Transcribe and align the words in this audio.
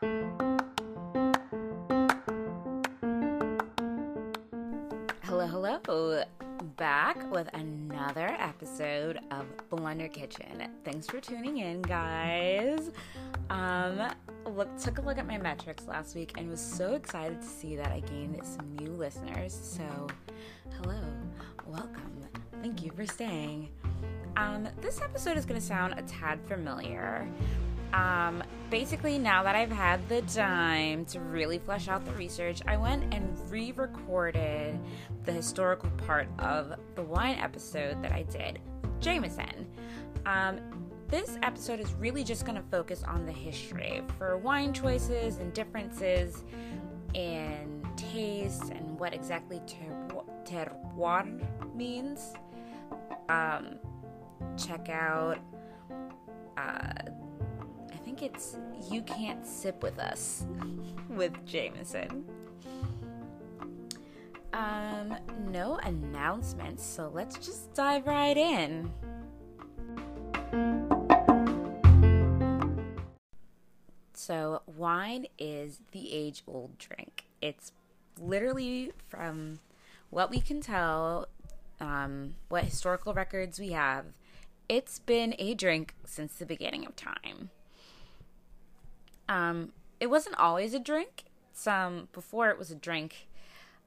Hello, 0.00 0.46
hello. 5.26 6.22
Back 6.76 7.28
with 7.32 7.48
another 7.52 8.28
episode 8.38 9.18
of 9.32 9.46
Blender 9.70 10.12
Kitchen. 10.12 10.68
Thanks 10.84 11.08
for 11.08 11.18
tuning 11.20 11.58
in, 11.58 11.82
guys. 11.82 12.92
Um, 13.50 14.08
look, 14.46 14.68
took 14.78 14.98
a 14.98 15.00
look 15.00 15.18
at 15.18 15.26
my 15.26 15.38
metrics 15.38 15.88
last 15.88 16.14
week 16.14 16.34
and 16.38 16.48
was 16.48 16.60
so 16.60 16.94
excited 16.94 17.42
to 17.42 17.48
see 17.48 17.74
that 17.74 17.90
I 17.90 17.98
gained 18.00 18.38
some 18.44 18.76
new 18.76 18.92
listeners. 18.92 19.58
So, 19.60 20.06
hello, 20.80 21.00
welcome. 21.66 22.24
Thank 22.62 22.84
you 22.84 22.92
for 22.92 23.04
staying. 23.04 23.70
Um, 24.36 24.68
this 24.80 25.00
episode 25.00 25.36
is 25.36 25.44
going 25.44 25.60
to 25.60 25.66
sound 25.66 25.98
a 25.98 26.02
tad 26.02 26.38
familiar. 26.46 27.28
Um, 27.92 28.42
basically, 28.70 29.18
now 29.18 29.42
that 29.42 29.54
I've 29.54 29.72
had 29.72 30.06
the 30.08 30.22
time 30.22 31.04
to 31.06 31.20
really 31.20 31.58
flesh 31.58 31.88
out 31.88 32.04
the 32.04 32.12
research, 32.12 32.60
I 32.66 32.76
went 32.76 33.14
and 33.14 33.36
re 33.50 33.72
recorded 33.72 34.78
the 35.24 35.32
historical 35.32 35.90
part 35.90 36.28
of 36.38 36.74
the 36.94 37.02
wine 37.02 37.38
episode 37.38 38.02
that 38.02 38.12
I 38.12 38.24
did, 38.24 38.58
Jameson. 39.00 39.66
Um, 40.26 40.60
this 41.08 41.38
episode 41.42 41.80
is 41.80 41.92
really 41.94 42.22
just 42.22 42.44
going 42.44 42.56
to 42.56 42.68
focus 42.70 43.02
on 43.04 43.24
the 43.24 43.32
history 43.32 44.02
for 44.18 44.36
wine 44.36 44.74
choices 44.74 45.38
and 45.38 45.54
differences 45.54 46.44
in 47.14 47.86
taste 47.96 48.70
and 48.70 48.98
what 48.98 49.14
exactly 49.14 49.62
terroir 50.44 51.74
means. 51.74 52.34
Um, 53.30 53.78
check 54.58 54.90
out. 54.90 55.38
Uh, 56.58 56.92
think 58.18 58.32
it's 58.32 58.56
You 58.90 59.02
Can't 59.02 59.46
Sip 59.46 59.82
With 59.82 59.98
Us 59.98 60.44
with 61.08 61.32
Jameson. 61.46 62.24
Um, 64.52 65.14
no 65.48 65.76
announcements, 65.84 66.84
so 66.84 67.10
let's 67.12 67.36
just 67.36 67.72
dive 67.74 68.06
right 68.06 68.36
in. 68.36 68.92
So, 74.14 74.62
wine 74.66 75.26
is 75.38 75.80
the 75.92 76.12
age 76.12 76.42
old 76.46 76.76
drink. 76.78 77.26
It's 77.40 77.72
literally 78.20 78.92
from 79.08 79.60
what 80.10 80.30
we 80.30 80.40
can 80.40 80.60
tell, 80.60 81.28
um, 81.80 82.34
what 82.48 82.64
historical 82.64 83.14
records 83.14 83.60
we 83.60 83.70
have, 83.70 84.06
it's 84.68 84.98
been 84.98 85.34
a 85.38 85.54
drink 85.54 85.94
since 86.04 86.34
the 86.34 86.46
beginning 86.46 86.84
of 86.84 86.96
time. 86.96 87.50
Um, 89.28 89.72
it 90.00 90.08
wasn't 90.08 90.38
always 90.38 90.74
a 90.74 90.78
drink. 90.78 91.24
Some 91.52 92.08
before 92.12 92.50
it 92.50 92.58
was 92.58 92.70
a 92.70 92.76
drink, 92.76 93.28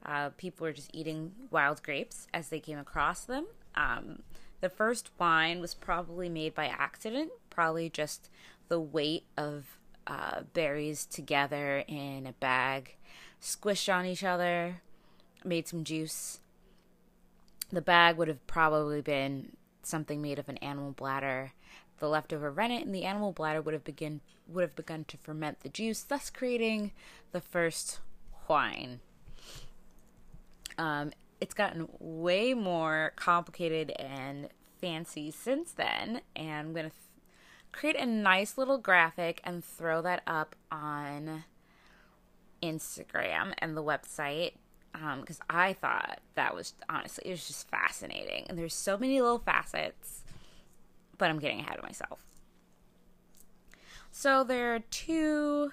uh, 0.06 0.30
people 0.38 0.66
were 0.66 0.74
just 0.74 0.90
eating 0.94 1.32
wild 1.50 1.82
grapes 1.84 2.28
as 2.34 2.50
they 2.50 2.60
came 2.60 2.78
across 2.78 3.24
them. 3.24 3.46
Um, 3.76 4.24
the 4.60 4.70
first 4.70 5.10
wine 5.18 5.60
was 5.60 5.74
probably 5.74 6.30
made 6.30 6.54
by 6.54 6.66
accident, 6.66 7.32
probably 7.50 7.90
just 7.90 8.30
the 8.68 8.80
weight 8.80 9.24
of 9.38 9.78
uh, 10.06 10.42
berries 10.54 11.06
together 11.06 11.84
in 11.88 12.28
a 12.28 12.34
bag, 12.34 12.96
squished 13.42 13.94
on 13.94 14.06
each 14.06 14.24
other, 14.24 14.82
made 15.46 15.68
some 15.68 15.84
juice. 15.84 16.40
The 17.72 17.82
bag 17.82 18.18
would 18.18 18.28
have 18.28 18.46
probably 18.48 19.02
been 19.02 19.54
something 19.82 20.22
made 20.22 20.38
of 20.38 20.50
an 20.50 20.58
animal 20.58 20.92
bladder 20.92 21.54
the 22.02 22.10
leftover 22.10 22.52
rennet 22.52 22.84
in 22.84 22.92
the 22.92 23.06
animal 23.06 23.32
bladder 23.32 23.62
would 23.62 23.76
have 23.76 23.84
begin 23.84 24.20
would 24.54 24.62
have 24.62 24.76
begun 24.76 25.06
to 25.06 25.18
ferment 25.18 25.62
the 25.62 25.70
juice, 25.70 26.02
thus 26.02 26.30
creating 26.30 26.92
the 27.32 27.42
first 27.42 28.00
wine. 28.48 29.00
Um, 30.78 31.12
it's 31.40 31.54
gotten 31.54 31.88
way 32.00 32.54
more 32.54 33.14
complicated 33.16 33.92
and 33.92 34.50
fancy 34.80 35.32
since 35.32 35.72
then, 35.72 36.22
and 36.36 36.68
I'm 36.68 36.74
gonna 36.74 36.90
th- 36.90 36.94
create 37.72 37.96
a 37.96 38.06
nice 38.06 38.58
little 38.58 38.78
graphic 38.78 39.42
and 39.44 39.64
throw 39.64 40.02
that 40.02 40.24
up 40.28 40.56
on 40.72 41.44
Instagram 42.62 43.54
and 43.60 43.76
the 43.76 43.84
website 43.84 44.54
because 44.92 45.40
um, 45.40 45.48
I 45.50 45.74
thought 45.74 46.20
that 46.36 46.54
was 46.54 46.74
honestly 46.90 47.24
it 47.28 47.32
was 47.32 47.48
just 47.48 47.70
fascinating, 47.70 48.46
and 48.50 48.58
there's 48.58 48.74
so 48.74 48.98
many 48.98 49.22
little 49.22 49.40
facets 49.40 50.24
but 51.22 51.30
I'm 51.30 51.38
getting 51.38 51.60
ahead 51.60 51.78
of 51.78 51.84
myself. 51.84 52.26
So 54.12 54.44
there 54.44 54.76
are 54.76 54.80
two 54.80 55.72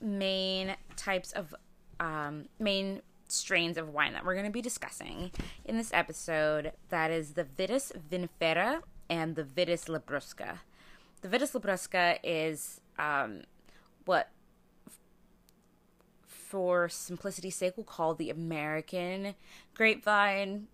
main 0.00 0.74
types 0.96 1.32
of 1.32 1.54
um, 2.00 2.46
main 2.58 3.02
strains 3.28 3.78
of 3.78 3.88
wine 3.88 4.12
that 4.12 4.24
we're 4.24 4.34
going 4.34 4.46
to 4.46 4.52
be 4.52 4.60
discussing 4.60 5.30
in 5.64 5.76
this 5.76 5.92
episode. 5.94 6.72
That 6.90 7.10
is 7.10 7.32
the 7.32 7.44
Vitis 7.44 7.92
vinifera 8.10 8.82
and 9.08 9.36
the 9.36 9.44
Vitis 9.44 9.88
labrusca. 9.88 10.58
The 11.22 11.28
Vitis 11.28 11.52
labrusca 11.58 12.18
is 12.24 12.80
um, 12.98 13.42
what, 14.04 14.28
for 16.26 16.88
simplicity's 16.88 17.56
sake, 17.56 17.74
we'll 17.76 17.84
call 17.84 18.14
the 18.14 18.28
American 18.28 19.34
grapevine, 19.74 20.66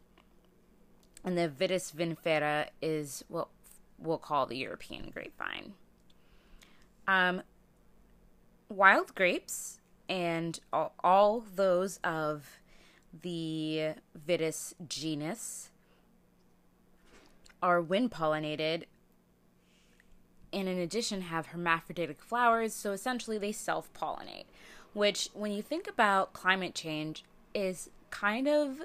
and 1.22 1.36
the 1.36 1.48
Vitis 1.48 1.92
vinifera 1.94 2.68
is 2.80 3.24
what 3.28 3.48
we'll 3.98 4.18
call 4.18 4.46
the 4.46 4.56
European 4.56 5.10
grapevine. 5.10 5.74
Um, 7.08 7.42
wild 8.68 9.14
grapes 9.14 9.80
and 10.10 10.60
all, 10.72 10.92
all 11.02 11.44
those 11.56 11.98
of 12.04 12.60
the 13.22 13.94
Vitis 14.28 14.74
genus 14.86 15.70
are 17.62 17.80
wind 17.80 18.10
pollinated 18.10 18.84
and 20.52 20.68
in 20.68 20.78
addition 20.78 21.22
have 21.22 21.46
hermaphroditic 21.46 22.22
flowers 22.22 22.72
so 22.72 22.92
essentially 22.92 23.38
they 23.38 23.52
self-pollinate 23.52 24.44
which 24.92 25.28
when 25.34 25.50
you 25.50 25.62
think 25.62 25.88
about 25.88 26.32
climate 26.32 26.74
change 26.74 27.24
is 27.54 27.90
kind 28.10 28.46
of 28.46 28.80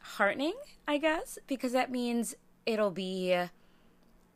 heartening 0.00 0.54
i 0.88 0.96
guess 0.96 1.38
because 1.46 1.72
that 1.72 1.90
means 1.90 2.34
it'll 2.64 2.90
be 2.90 3.36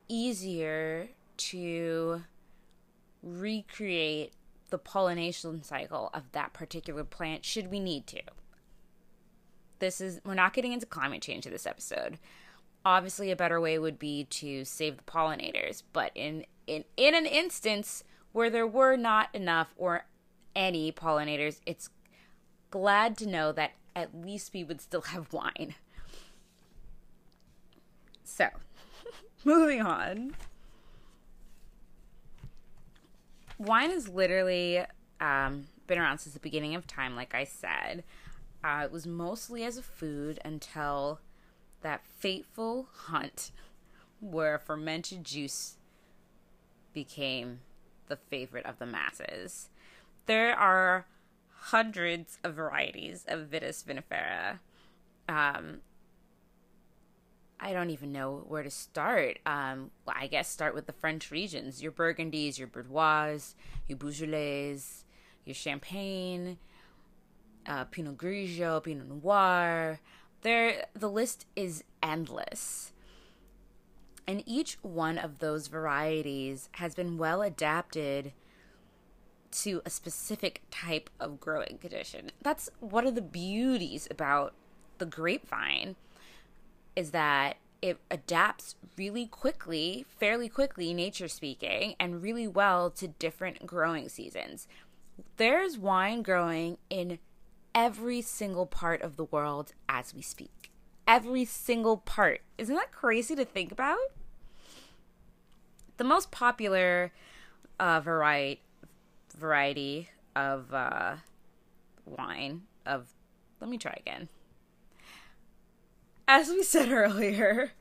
easier 0.09 1.09
to 1.37 2.23
recreate 3.23 4.33
the 4.71 4.79
pollination 4.79 5.63
cycle 5.63 6.11
of 6.15 6.31
that 6.33 6.53
particular 6.53 7.05
plant 7.05 7.45
should 7.45 7.71
we 7.71 7.81
need 7.81 8.07
to. 8.09 8.23
This 9.79 10.01
is 10.01 10.21
we're 10.25 10.35
not 10.35 10.53
getting 10.53 10.73
into 10.73 10.87
climate 10.87 11.23
change 11.23 11.47
in 11.47 11.53
this 11.53 11.67
episode. 11.67 12.19
Obviously 12.85 13.31
a 13.31 13.37
better 13.37 13.61
way 13.61 13.79
would 13.79 13.99
be 13.99 14.25
to 14.25 14.65
save 14.65 14.97
the 14.97 15.03
pollinators, 15.03 15.83
but 15.93 16.13
in 16.15 16.45
in 16.67 16.85
in 16.97 17.15
an 17.15 17.27
instance 17.27 18.05
where 18.33 18.51
there 18.51 18.67
were 18.67 18.97
not 18.97 19.29
enough 19.35 19.75
or 19.77 20.05
any 20.55 20.93
pollinators, 20.93 21.61
it's 21.67 21.89
glad 22.71 23.17
to 23.19 23.27
know 23.27 23.53
that 23.53 23.73
at 23.97 24.15
least 24.15 24.53
we 24.55 24.63
would 24.63 24.81
still 24.81 25.03
have 25.03 25.33
wine. 25.33 25.75
So, 28.23 28.49
Moving 29.45 29.81
on. 29.81 30.35
Wine 33.61 33.91
has 33.91 34.09
literally 34.09 34.83
um, 35.21 35.67
been 35.87 35.99
around 35.99 36.17
since 36.17 36.33
the 36.33 36.41
beginning 36.41 36.75
of 36.75 36.87
time, 36.87 37.15
like 37.15 37.35
I 37.35 37.45
said. 37.45 38.05
Uh, 38.65 38.83
it 38.85 38.91
was 38.91 39.07
mostly 39.07 39.65
as 39.65 39.77
a 39.77 39.83
food 39.83 40.39
until 40.43 41.21
that 41.83 42.07
fateful 42.07 42.89
hunt 42.95 43.51
where 44.19 44.59
fermented 44.59 45.25
juice 45.25 45.77
became 46.95 47.61
the 48.09 48.17
favorite 48.17 48.65
of 48.65 48.79
the 48.79 48.87
masses. 48.87 49.69
There 50.25 50.59
are 50.59 51.05
hundreds 51.55 52.39
of 52.43 52.55
varieties 52.55 53.27
of 53.29 53.51
Vitis 53.51 53.85
vinifera. 53.85 54.61
Um, 55.29 55.83
I 57.61 57.73
don't 57.73 57.91
even 57.91 58.11
know 58.11 58.45
where 58.49 58.63
to 58.63 58.71
start. 58.71 59.39
Um, 59.45 59.91
well, 60.07 60.17
I 60.19 60.27
guess 60.27 60.49
start 60.49 60.75
with 60.75 60.87
the 60.87 60.93
French 60.93 61.31
regions: 61.31 61.83
your 61.83 61.93
Burgundies, 61.93 62.59
your 62.59 62.69
Bordeaux, 62.69 63.39
your 63.87 63.99
Beaujolais, 63.99 64.79
your 65.45 65.55
Champagne, 65.55 66.59
uh, 67.67 67.85
Pinot 67.85 68.17
Grigio, 68.17 68.83
Pinot 68.83 69.09
Noir. 69.09 70.01
There, 70.43 70.87
the 70.95 71.11
list 71.11 71.47
is 71.55 71.85
endless. 72.03 72.93
And 74.27 74.43
each 74.47 74.79
one 74.83 75.19
of 75.19 75.41
those 75.41 75.67
varieties 75.67 76.69
has 76.73 76.95
been 76.95 77.19
well 77.19 77.43
adapted 77.43 78.33
to 79.51 79.83
a 79.85 79.91
specific 79.91 80.63
type 80.71 81.11
of 81.19 81.41
growing 81.41 81.79
condition. 81.81 82.31
That's 82.41 82.71
one 82.79 83.07
of 83.07 83.17
the 83.17 83.23
beauties 83.23 84.07
about 84.11 84.55
the 84.99 85.07
grapevine 85.07 85.97
is 86.97 87.11
that 87.13 87.57
it 87.83 87.99
adapts 88.11 88.75
really 88.97 89.27
quickly, 89.27 90.05
fairly 90.19 90.49
quickly, 90.49 90.93
nature 90.93 91.29
speaking, 91.29 91.95
and 91.99 92.23
really 92.23 92.47
well 92.47 92.91
to 92.91 93.09
different 93.09 93.67
growing 93.67 94.09
seasons. 94.09 94.69
There's 95.37 95.79
wine 95.79 96.23
growing 96.23 96.79
in 96.91 97.19
every 97.75 98.21
single 98.21 98.67
part 98.67 99.01
of 99.03 99.17
the 99.17 99.25
world 99.25 99.73
as 99.89 100.15
we 100.15 100.23
speak. 100.23 100.71
Every 101.07 101.45
single 101.45 101.97
part. 101.97 102.43
Isn't 102.59 102.75
that 102.75 102.93
crazy 102.93 103.35
to 103.35 103.45
think 103.45 103.73
about? 103.73 103.99
The 105.97 106.05
most 106.05 106.31
popular 106.31 107.13
uh, 107.79 108.01
variety 108.01 108.61
variety 109.37 110.09
of 110.35 110.75
uh, 110.75 111.17
wine 112.05 112.63
of 112.85 113.09
let 113.61 113.71
me 113.71 113.79
try 113.79 113.97
again 113.99 114.29
as 116.31 116.49
we 116.49 116.63
said 116.63 116.93
earlier, 116.93 117.73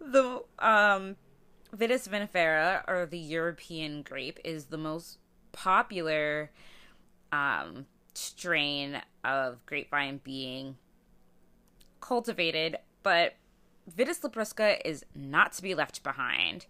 the 0.00 0.42
um, 0.60 1.16
Vitis 1.76 2.08
vinifera, 2.08 2.82
or 2.86 3.06
the 3.06 3.18
European 3.18 4.02
grape, 4.02 4.38
is 4.44 4.66
the 4.66 4.78
most 4.78 5.18
popular 5.50 6.52
um, 7.32 7.86
strain 8.14 9.02
of 9.24 9.66
grapevine 9.66 10.20
being 10.22 10.76
cultivated, 12.00 12.78
but 13.02 13.34
Vitis 13.90 14.20
labrusca 14.20 14.80
is 14.84 15.04
not 15.14 15.52
to 15.52 15.62
be 15.62 15.74
left 15.74 16.04
behind. 16.04 16.66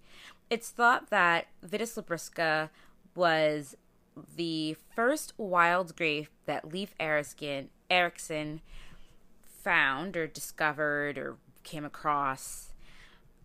It's 0.48 0.70
thought 0.70 1.10
that 1.10 1.48
Vitis 1.64 2.02
labrusca 2.02 2.70
was 3.14 3.76
the 4.36 4.76
first 4.94 5.34
wild 5.36 5.94
grape 5.94 6.28
that 6.46 6.72
Leif 6.72 6.94
Erikson, 6.98 7.68
Erikson 7.90 8.62
found 9.66 10.16
or 10.16 10.28
discovered 10.28 11.18
or 11.18 11.38
came 11.64 11.84
across 11.84 12.68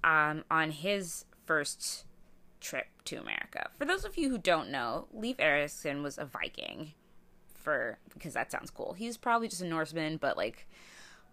um, 0.03 0.43
on 0.51 0.69
his 0.69 1.25
first 1.47 2.05
trip 2.59 2.85
to 3.05 3.15
America. 3.15 3.71
For 3.79 3.85
those 3.85 4.05
of 4.05 4.17
you 4.17 4.29
who 4.29 4.37
don't 4.37 4.69
know, 4.69 5.07
Leif 5.11 5.37
Erikson 5.39 6.03
was 6.03 6.19
a 6.19 6.25
Viking. 6.25 6.93
For 7.55 7.97
because 8.13 8.33
that 8.33 8.51
sounds 8.51 8.69
cool. 8.69 8.93
He's 8.93 9.17
probably 9.17 9.47
just 9.47 9.63
a 9.63 9.65
Norseman, 9.65 10.17
but 10.17 10.37
like 10.37 10.67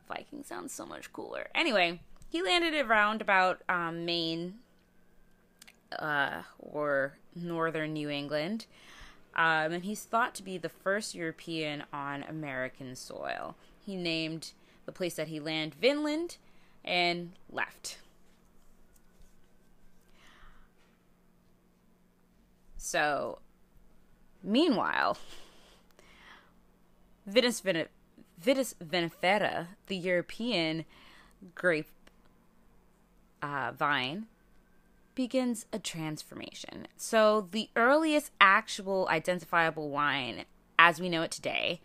Viking 0.08 0.42
sounds 0.42 0.72
so 0.72 0.86
much 0.86 1.12
cooler. 1.12 1.48
Anyway, 1.54 2.00
he 2.30 2.40
landed 2.40 2.74
around 2.74 3.20
about 3.20 3.60
um, 3.68 4.06
Maine 4.06 4.54
uh, 5.98 6.44
or 6.58 7.18
northern 7.36 7.92
New 7.92 8.08
England. 8.08 8.64
Um, 9.36 9.72
and 9.72 9.84
he's 9.84 10.04
thought 10.04 10.34
to 10.36 10.42
be 10.42 10.56
the 10.56 10.70
first 10.70 11.14
European 11.14 11.84
on 11.92 12.22
American 12.22 12.96
soil. 12.96 13.54
He 13.84 13.94
named 13.94 14.52
the 14.88 14.92
place 14.92 15.16
that 15.16 15.28
he 15.28 15.38
landed, 15.38 15.74
Vinland, 15.78 16.38
and 16.82 17.32
left. 17.50 17.98
So, 22.78 23.40
meanwhile, 24.42 25.18
Vitis, 27.30 27.60
Vin- 27.60 27.88
Vitis 28.42 28.74
vinifera, 28.82 29.66
the 29.88 29.96
European 29.96 30.86
grape 31.54 31.90
uh, 33.42 33.72
vine, 33.76 34.24
begins 35.14 35.66
a 35.70 35.78
transformation. 35.78 36.86
So, 36.96 37.46
the 37.50 37.68
earliest 37.76 38.30
actual 38.40 39.06
identifiable 39.10 39.90
wine, 39.90 40.46
as 40.78 40.98
we 40.98 41.10
know 41.10 41.20
it 41.20 41.30
today, 41.30 41.82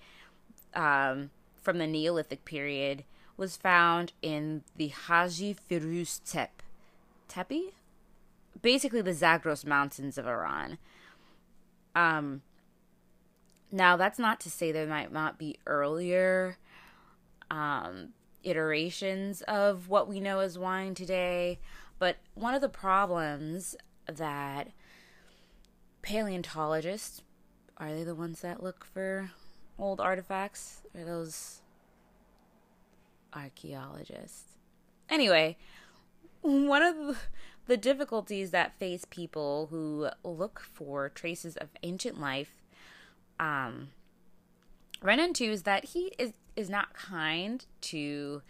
um, 0.74 1.32
from 1.64 1.78
the 1.78 1.88
Neolithic 1.88 2.46
period 2.46 3.04
was 3.38 3.58
found 3.58 4.14
in 4.22 4.64
the 4.76 4.90
Haji 4.90 5.56
Firuz 5.70 6.22
Tep. 6.24 6.62
Tepe? 7.28 7.74
Basically, 8.62 9.02
the 9.02 9.14
Zagros 9.14 9.66
Mountains 9.66 10.18
of 10.18 10.28
Iran. 10.28 10.78
Um, 11.96 12.44
now, 13.72 13.98
that's 13.98 14.20
not 14.20 14.40
to 14.42 14.52
say 14.52 14.72
there 14.72 14.86
might 14.86 15.12
not 15.12 15.40
be 15.40 15.58
earlier 15.66 16.58
um, 17.50 18.10
iterations 18.44 19.42
of 19.44 19.90
what 19.90 20.08
we 20.08 20.20
know 20.20 20.40
as 20.40 20.60
wine 20.60 20.94
today, 20.94 21.60
but 21.98 22.18
one 22.36 22.54
of 22.54 22.62
the 22.62 22.70
problems 22.70 23.76
that 24.06 24.70
paleontologists 26.02 27.22
are 27.78 27.94
they 27.94 28.04
the 28.04 28.16
ones 28.16 28.42
that 28.42 28.62
look 28.62 28.86
for 28.86 29.32
old 29.78 30.00
artifacts? 30.00 30.82
or 30.96 31.04
those 31.04 31.62
archaeologists? 33.34 34.58
Anyway, 35.10 35.58
one 36.42 36.82
of 36.82 37.28
the 37.68 37.78
difficulties 37.78 38.52
that 38.52 38.78
face 38.78 39.06
people 39.10 39.68
who 39.70 40.10
look 40.24 40.60
for 40.60 41.10
traces 41.10 41.56
of 41.58 41.70
ancient 41.82 42.20
life 42.20 42.62
um, 43.40 43.90
run 45.02 45.20
into 45.20 45.46
is 45.46 45.64
that 45.64 45.86
he 45.86 46.14
is, 46.18 46.34
is 46.56 46.70
not 46.70 46.94
kind 46.94 47.66
to 47.82 48.42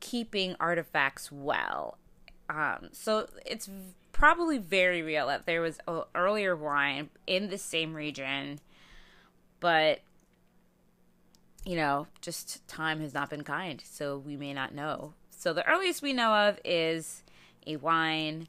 keeping 0.00 0.54
artifacts 0.60 1.32
well. 1.32 1.98
Um, 2.48 2.90
so 2.92 3.26
it's 3.44 3.68
probably 4.12 4.58
very 4.58 5.02
real 5.02 5.26
that 5.26 5.46
there 5.46 5.60
was 5.60 5.78
earlier 6.14 6.56
wine 6.56 7.10
in 7.26 7.50
the 7.50 7.58
same 7.58 7.94
region 7.94 8.60
but 9.60 10.00
you 11.64 11.74
know, 11.74 12.06
just 12.20 12.66
time 12.68 13.00
has 13.00 13.12
not 13.12 13.28
been 13.28 13.42
kind, 13.42 13.82
so 13.84 14.16
we 14.16 14.36
may 14.36 14.54
not 14.54 14.72
know. 14.72 15.14
So 15.30 15.52
the 15.52 15.66
earliest 15.68 16.00
we 16.00 16.12
know 16.12 16.32
of 16.32 16.60
is 16.64 17.24
a 17.66 17.76
wine 17.76 18.46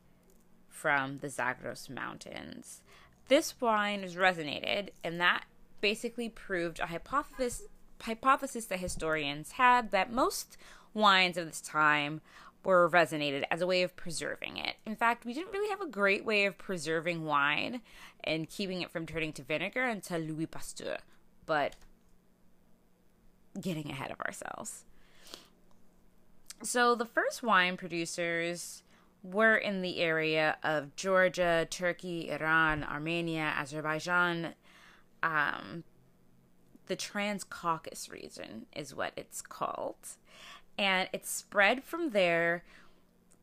from 0.70 1.18
the 1.18 1.30
Zagros 1.30 1.90
Mountains. 1.90 2.82
This 3.28 3.60
wine 3.60 4.04
has 4.04 4.16
resinated, 4.16 4.92
and 5.04 5.20
that 5.20 5.46
basically 5.82 6.30
proved 6.30 6.80
a 6.80 6.88
hypothesis 6.88 7.64
hypothesis 8.04 8.66
that 8.66 8.80
historians 8.80 9.54
had 9.54 9.90
that 9.90 10.12
most 10.12 10.56
wines 10.94 11.38
of 11.38 11.48
this 11.48 11.62
time 11.62 12.22
were 12.64 12.88
resinated 12.88 13.46
as 13.50 13.62
a 13.62 13.68
way 13.68 13.84
of 13.84 13.96
preserving 13.96 14.58
it. 14.58 14.76
In 14.86 14.96
fact, 14.96 15.26
we 15.26 15.34
didn't 15.34 15.54
really 15.54 15.70
have 15.70 15.82
a 15.82 15.88
great 15.88 16.26
way 16.26 16.46
of 16.46 16.58
preserving 16.58 17.24
wine 17.24 17.82
and 18.24 18.50
keeping 18.50 18.82
it 18.82 18.92
from 18.92 19.06
turning 19.06 19.34
to 19.34 19.42
vinegar 19.42 19.84
until 19.84 20.20
Louis 20.20 20.48
Pasteur. 20.48 20.98
But 21.46 21.76
getting 23.60 23.90
ahead 23.90 24.12
of 24.12 24.20
ourselves. 24.22 24.84
So 26.64 26.96
the 26.96 27.06
first 27.06 27.44
wine 27.44 27.78
producers 27.78 28.84
were 29.24 29.56
in 29.56 29.82
the 29.82 30.00
area 30.00 30.58
of 30.64 30.96
Georgia, 30.96 31.68
Turkey, 31.70 32.30
Iran, 32.30 32.84
Armenia, 32.84 33.54
Azerbaijan. 33.58 34.54
Um, 35.24 35.84
the 36.88 36.96
Transcaucasus 36.96 38.12
region 38.12 38.66
is 38.76 38.96
what 38.96 39.14
it's 39.16 39.42
called 39.42 39.96
and 40.78 41.10
it 41.12 41.26
spread 41.26 41.84
from 41.84 42.12
there 42.12 42.64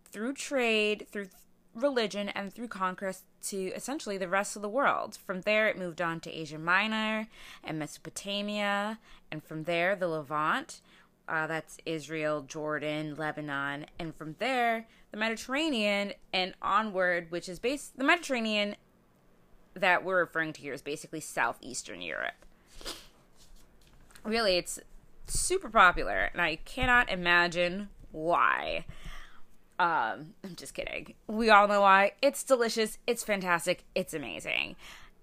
through 0.05 0.35
trade, 0.35 1.07
through 1.11 1.29
religion, 1.75 2.29
and 2.29 2.53
through 2.53 2.69
conquest 2.69 3.25
to 3.43 3.73
essentially 3.75 4.17
the 4.17 4.29
rest 4.29 4.57
of 4.57 4.63
the 4.63 4.69
world. 4.69 5.19
From 5.27 5.41
there, 5.43 5.69
it 5.69 5.79
moved 5.79 6.01
on 6.01 6.21
to 6.21 6.33
Asia 6.33 6.59
Minor 6.59 7.29
and 7.63 7.79
Mesopotamia, 7.79 8.99
and 9.31 9.43
from 9.43 9.65
there, 9.65 9.97
the 9.97 10.09
Levant. 10.09 10.81
Uh, 11.27 11.47
that's 11.47 11.79
Israel, 11.87 12.43
Jordan, 12.43 13.17
Lebanon, 13.17 13.87
and 13.99 14.15
from 14.15 14.37
there, 14.39 14.87
the 15.11 15.17
Mediterranean 15.17 16.13
and 16.33 16.55
onward, 16.61 17.31
which 17.31 17.49
is 17.49 17.59
based 17.59 17.97
the 17.97 18.05
Mediterranean 18.05 18.77
that 19.75 20.05
we're 20.05 20.21
referring 20.21 20.53
to 20.53 20.61
here 20.61 20.75
is 20.75 20.83
basically 20.83 21.21
southeastern 21.21 22.03
Europe. 22.03 22.35
Really, 24.23 24.57
it's 24.57 24.79
super 25.27 25.69
popular, 25.69 26.31
and 26.33 26.41
I 26.41 26.57
cannot 26.57 27.11
imagine 27.11 27.89
why. 28.13 28.85
Um, 29.79 30.35
I'm 30.45 30.55
just 30.57 30.75
kidding. 30.75 31.15
We 31.27 31.51
all 31.51 31.67
know 31.67 31.81
why. 31.81 32.13
It's 32.23 32.45
delicious, 32.45 32.99
it's 33.07 33.25
fantastic, 33.25 33.85
it's 33.95 34.15
amazing. 34.15 34.77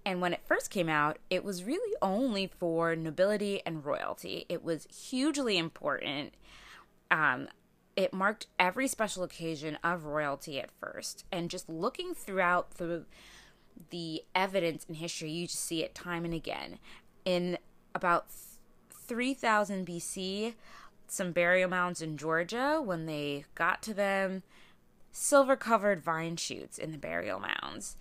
And 0.04 0.20
when 0.20 0.32
it 0.32 0.40
first 0.44 0.70
came 0.70 0.88
out, 0.88 1.18
it 1.30 1.44
was 1.44 1.64
really 1.64 1.96
only 2.02 2.46
for 2.46 2.96
nobility 2.96 3.62
and 3.64 3.84
royalty. 3.84 4.46
It 4.48 4.64
was 4.64 4.86
hugely 4.92 5.56
important. 5.56 6.34
Um, 7.10 7.48
it 7.94 8.12
marked 8.12 8.46
every 8.58 8.88
special 8.88 9.22
occasion 9.22 9.78
of 9.84 10.04
royalty 10.04 10.58
at 10.58 10.70
first. 10.80 11.24
And 11.30 11.50
just 11.50 11.68
looking 11.68 12.14
throughout 12.14 12.72
the 12.72 13.04
the 13.90 14.22
evidence 14.34 14.84
in 14.88 14.94
history, 14.96 15.30
you 15.30 15.46
just 15.46 15.64
see 15.64 15.82
it 15.82 15.94
time 15.94 16.24
and 16.24 16.34
again. 16.34 16.78
In 17.24 17.58
about 17.94 18.26
3000 19.12 19.86
BC, 19.86 20.54
some 21.06 21.32
burial 21.32 21.68
mounds 21.68 22.00
in 22.00 22.16
Georgia, 22.16 22.80
when 22.82 23.04
they 23.04 23.44
got 23.54 23.82
to 23.82 23.92
them, 23.92 24.42
silver 25.10 25.54
covered 25.54 26.00
vine 26.00 26.36
shoots 26.36 26.78
in 26.78 26.92
the 26.92 26.96
burial 26.98 27.38
mounds. 27.38 27.96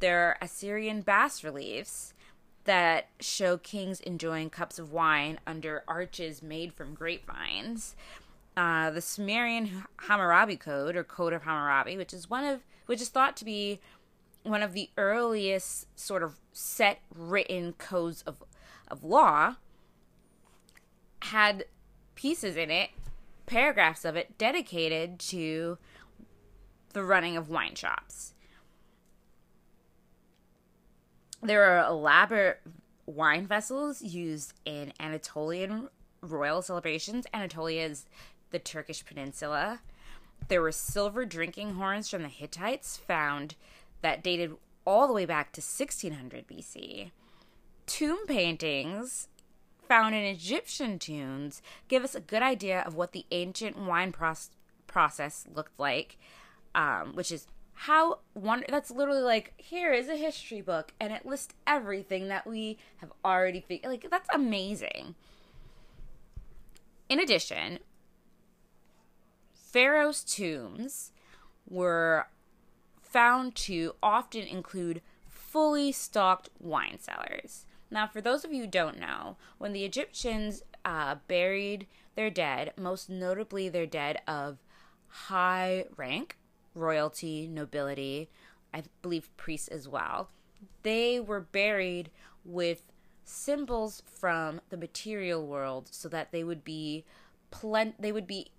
There 0.00 0.18
are 0.26 0.36
Assyrian 0.42 1.02
bas 1.02 1.44
reliefs 1.44 2.14
that 2.64 3.06
show 3.20 3.56
kings 3.58 4.00
enjoying 4.00 4.50
cups 4.50 4.80
of 4.80 4.92
wine 4.92 5.38
under 5.46 5.84
arches 5.86 6.42
made 6.42 6.72
from 6.74 6.94
grapevines. 6.94 7.94
uh, 8.56 8.90
the 8.90 9.00
Sumerian 9.00 9.84
Hammurabi 10.08 10.56
Code 10.56 10.96
or 10.96 11.04
Code 11.04 11.32
of 11.32 11.42
Hammurabi, 11.42 11.96
which 11.96 12.12
is 12.12 12.28
one 12.28 12.44
of 12.44 12.62
which 12.86 13.00
is 13.00 13.08
thought 13.08 13.36
to 13.36 13.44
be 13.44 13.78
one 14.42 14.62
of 14.62 14.72
the 14.72 14.90
earliest 14.96 15.86
sort 15.98 16.22
of 16.22 16.40
set 16.52 17.00
written 17.14 17.74
codes 17.74 18.22
of 18.26 18.42
of 18.88 19.04
law, 19.04 19.56
had 21.30 21.64
pieces 22.14 22.56
in 22.56 22.70
it, 22.70 22.90
paragraphs 23.46 24.04
of 24.04 24.16
it 24.16 24.38
dedicated 24.38 25.18
to 25.18 25.78
the 26.92 27.02
running 27.02 27.36
of 27.36 27.48
wine 27.48 27.74
shops. 27.74 28.32
There 31.42 31.64
are 31.64 31.86
elaborate 31.86 32.60
wine 33.06 33.46
vessels 33.46 34.02
used 34.02 34.54
in 34.64 34.92
Anatolian 34.98 35.88
royal 36.20 36.62
celebrations. 36.62 37.26
Anatolia 37.32 37.84
is 37.84 38.06
the 38.50 38.58
Turkish 38.58 39.04
peninsula. 39.04 39.80
There 40.48 40.62
were 40.62 40.72
silver 40.72 41.24
drinking 41.24 41.74
horns 41.74 42.08
from 42.08 42.22
the 42.22 42.28
Hittites 42.28 42.96
found 42.96 43.54
that 44.00 44.22
dated 44.22 44.56
all 44.84 45.06
the 45.06 45.12
way 45.12 45.24
back 45.24 45.52
to 45.52 45.60
1600 45.60 46.46
BC. 46.46 47.10
Tomb 47.86 48.26
paintings 48.26 49.28
found 49.88 50.14
in 50.14 50.22
Egyptian 50.24 50.98
tombs 50.98 51.62
give 51.88 52.04
us 52.04 52.14
a 52.14 52.20
good 52.20 52.42
idea 52.42 52.80
of 52.82 52.94
what 52.94 53.12
the 53.12 53.26
ancient 53.30 53.78
wine 53.78 54.12
process 54.12 55.46
looked 55.52 55.78
like, 55.78 56.18
um, 56.74 57.14
which 57.14 57.30
is 57.32 57.46
how 57.80 58.20
one 58.32 58.64
that's 58.68 58.90
literally 58.90 59.20
like 59.20 59.52
here 59.58 59.92
is 59.92 60.08
a 60.08 60.16
history 60.16 60.62
book 60.62 60.92
and 60.98 61.12
it 61.12 61.26
lists 61.26 61.54
everything 61.66 62.28
that 62.28 62.46
we 62.46 62.78
have 62.98 63.12
already 63.24 63.60
figured 63.60 63.90
like 63.90 64.10
that's 64.10 64.28
amazing. 64.32 65.14
In 67.08 67.20
addition 67.20 67.80
pharaoh's 69.52 70.24
tombs 70.24 71.12
were 71.68 72.28
found 73.02 73.54
to 73.54 73.94
often 74.02 74.42
include 74.42 75.02
fully 75.28 75.92
stocked 75.92 76.48
wine 76.58 76.98
cellars 76.98 77.66
now 77.90 78.06
for 78.06 78.20
those 78.20 78.44
of 78.44 78.52
you 78.52 78.62
who 78.62 78.66
don't 78.66 78.98
know 78.98 79.36
when 79.58 79.72
the 79.72 79.84
egyptians 79.84 80.62
uh, 80.84 81.16
buried 81.28 81.86
their 82.14 82.30
dead 82.30 82.72
most 82.76 83.08
notably 83.10 83.68
their 83.68 83.86
dead 83.86 84.20
of 84.26 84.58
high 85.08 85.84
rank 85.96 86.36
royalty, 86.76 87.48
nobility, 87.48 88.28
I 88.72 88.84
believe 89.02 89.34
priests 89.36 89.68
as 89.68 89.88
well. 89.88 90.28
They 90.82 91.18
were 91.18 91.40
buried 91.40 92.10
with 92.44 92.82
symbols 93.24 94.02
from 94.06 94.60
the 94.68 94.76
material 94.76 95.44
world 95.44 95.88
so 95.90 96.08
that 96.10 96.30
they 96.30 96.44
would 96.44 96.62
be 96.62 97.04
plen- 97.50 97.94
they 97.98 98.12
would 98.12 98.26
be 98.26 98.52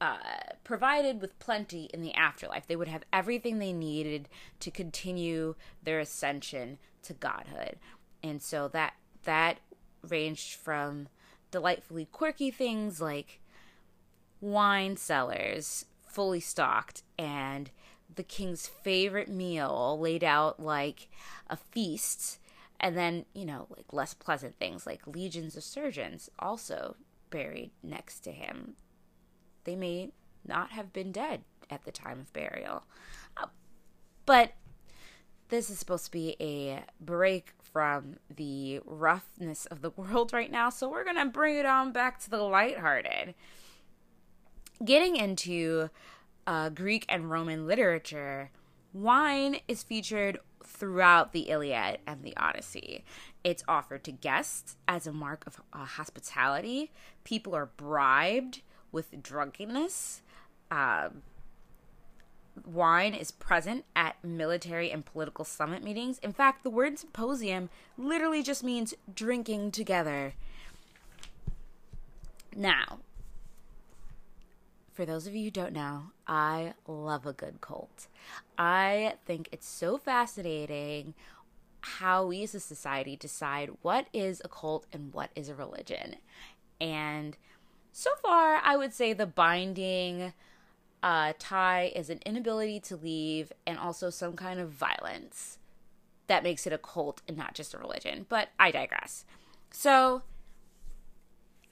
uh, 0.00 0.16
provided 0.64 1.20
with 1.20 1.38
plenty 1.38 1.84
in 1.92 2.00
the 2.00 2.14
afterlife. 2.14 2.66
They 2.66 2.76
would 2.76 2.88
have 2.88 3.04
everything 3.12 3.58
they 3.58 3.72
needed 3.72 4.28
to 4.60 4.70
continue 4.70 5.56
their 5.82 6.00
ascension 6.00 6.78
to 7.02 7.12
godhood. 7.12 7.78
And 8.22 8.42
so 8.42 8.68
that 8.68 8.94
that 9.24 9.58
ranged 10.08 10.54
from 10.54 11.08
delightfully 11.50 12.06
quirky 12.06 12.50
things 12.50 13.00
like 13.00 13.40
wine 14.40 14.96
cellars 14.96 15.84
fully 16.06 16.40
stocked 16.40 17.02
and 17.18 17.70
the 18.14 18.22
king's 18.22 18.66
favorite 18.66 19.28
meal 19.28 19.98
laid 20.00 20.24
out 20.24 20.60
like 20.60 21.08
a 21.48 21.56
feast. 21.56 22.38
And 22.78 22.96
then 22.96 23.26
you 23.34 23.44
know 23.44 23.66
like 23.70 23.92
less 23.92 24.14
pleasant 24.14 24.56
things 24.56 24.86
like 24.86 25.06
legions 25.06 25.56
of 25.56 25.62
surgeons 25.62 26.30
also 26.38 26.96
buried 27.30 27.70
next 27.82 28.20
to 28.20 28.32
him. 28.32 28.74
They 29.64 29.76
may 29.76 30.12
not 30.46 30.70
have 30.72 30.92
been 30.92 31.12
dead 31.12 31.42
at 31.70 31.84
the 31.84 31.92
time 31.92 32.20
of 32.20 32.32
burial. 32.32 32.84
Uh, 33.36 33.46
but 34.26 34.52
this 35.48 35.70
is 35.70 35.78
supposed 35.78 36.06
to 36.06 36.10
be 36.10 36.36
a 36.40 36.84
break 37.00 37.52
from 37.72 38.16
the 38.34 38.80
roughness 38.84 39.66
of 39.66 39.82
the 39.82 39.90
world 39.96 40.32
right 40.32 40.50
now 40.50 40.70
so 40.70 40.88
we're 40.88 41.04
gonna 41.04 41.26
bring 41.26 41.56
it 41.56 41.66
on 41.66 41.92
back 41.92 42.18
to 42.20 42.30
the 42.30 42.38
lighthearted 42.38 43.34
getting 44.84 45.16
into 45.16 45.90
uh, 46.46 46.68
Greek 46.68 47.04
and 47.08 47.30
Roman 47.30 47.66
literature, 47.66 48.50
wine 48.92 49.58
is 49.68 49.82
featured 49.82 50.40
throughout 50.64 51.32
the 51.32 51.42
Iliad 51.42 51.98
and 52.06 52.22
the 52.22 52.36
Odyssey. 52.36 53.04
It's 53.44 53.64
offered 53.68 54.04
to 54.04 54.12
guests 54.12 54.76
as 54.86 55.06
a 55.06 55.12
mark 55.12 55.46
of 55.46 55.60
uh, 55.72 55.84
hospitality. 55.84 56.90
People 57.24 57.54
are 57.54 57.66
bribed 57.66 58.62
with 58.92 59.22
drunkenness. 59.22 60.22
Uh, 60.70 61.10
wine 62.66 63.14
is 63.14 63.30
present 63.30 63.84
at 63.94 64.16
military 64.22 64.90
and 64.90 65.04
political 65.04 65.44
summit 65.44 65.82
meetings. 65.82 66.18
In 66.18 66.32
fact, 66.32 66.62
the 66.62 66.70
word 66.70 66.98
symposium 66.98 67.70
literally 67.96 68.42
just 68.42 68.64
means 68.64 68.94
drinking 69.12 69.72
together. 69.72 70.34
Now, 72.54 72.98
for 74.92 75.06
those 75.06 75.26
of 75.26 75.34
you 75.34 75.44
who 75.44 75.50
don't 75.50 75.72
know, 75.72 76.10
I 76.26 76.74
love 76.86 77.26
a 77.26 77.32
good 77.32 77.60
cult. 77.60 78.08
I 78.58 79.14
think 79.24 79.48
it's 79.52 79.68
so 79.68 79.96
fascinating 79.96 81.14
how 81.80 82.26
we 82.26 82.42
as 82.42 82.54
a 82.54 82.60
society 82.60 83.16
decide 83.16 83.70
what 83.82 84.06
is 84.12 84.42
a 84.44 84.48
cult 84.48 84.86
and 84.92 85.14
what 85.14 85.30
is 85.34 85.48
a 85.48 85.54
religion. 85.54 86.16
And 86.80 87.36
so 87.92 88.10
far, 88.22 88.60
I 88.62 88.76
would 88.76 88.92
say 88.92 89.12
the 89.12 89.26
binding 89.26 90.32
uh, 91.02 91.32
tie 91.38 91.92
is 91.94 92.10
an 92.10 92.20
inability 92.26 92.80
to 92.80 92.96
leave 92.96 93.52
and 93.66 93.78
also 93.78 94.10
some 94.10 94.34
kind 94.34 94.60
of 94.60 94.70
violence 94.70 95.58
that 96.26 96.42
makes 96.42 96.66
it 96.66 96.72
a 96.72 96.78
cult 96.78 97.22
and 97.26 97.36
not 97.36 97.54
just 97.54 97.74
a 97.74 97.78
religion. 97.78 98.26
But 98.28 98.50
I 98.58 98.70
digress. 98.70 99.24
So, 99.70 100.22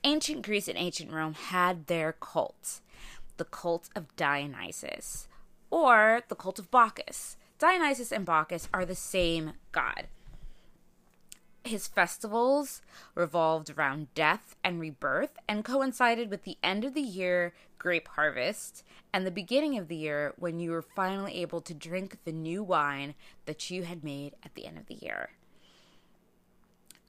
ancient 0.04 0.42
Greece 0.42 0.68
and 0.68 0.78
ancient 0.78 1.12
Rome 1.12 1.35
had 1.35 1.87
their 1.87 2.12
cults 2.12 2.80
the 3.37 3.44
cult 3.44 3.88
of 3.94 4.14
Dionysus 4.16 5.28
or 5.70 6.23
the 6.28 6.35
cult 6.35 6.58
of 6.58 6.70
Bacchus. 6.70 7.37
Dionysus 7.58 8.12
and 8.12 8.25
Bacchus 8.26 8.68
are 8.75 8.85
the 8.85 8.94
same 8.94 9.52
god. 9.73 10.08
His 11.65 11.87
festivals 11.87 12.81
revolved 13.15 13.71
around 13.71 14.15
death 14.15 14.57
and 14.65 14.81
rebirth 14.81 15.37
and 15.49 15.65
coincided 15.65 16.31
with 16.31 16.45
the 16.45 16.57
end 16.62 16.85
of 16.85 16.95
the 16.95 17.00
year 17.00 17.53
grape 17.79 18.09
harvest 18.09 18.85
and 19.12 19.27
the 19.27 19.31
beginning 19.31 19.79
of 19.79 19.88
the 19.88 19.97
year 19.97 20.35
when 20.37 20.59
you 20.59 20.71
were 20.71 20.83
finally 20.83 21.35
able 21.35 21.61
to 21.61 21.75
drink 21.75 22.19
the 22.25 22.33
new 22.33 22.62
wine 22.62 23.15
that 23.47 23.71
you 23.71 23.85
had 23.85 24.03
made 24.03 24.35
at 24.45 24.55
the 24.55 24.67
end 24.67 24.79
of 24.79 24.87
the 24.87 24.95
year. 24.95 25.31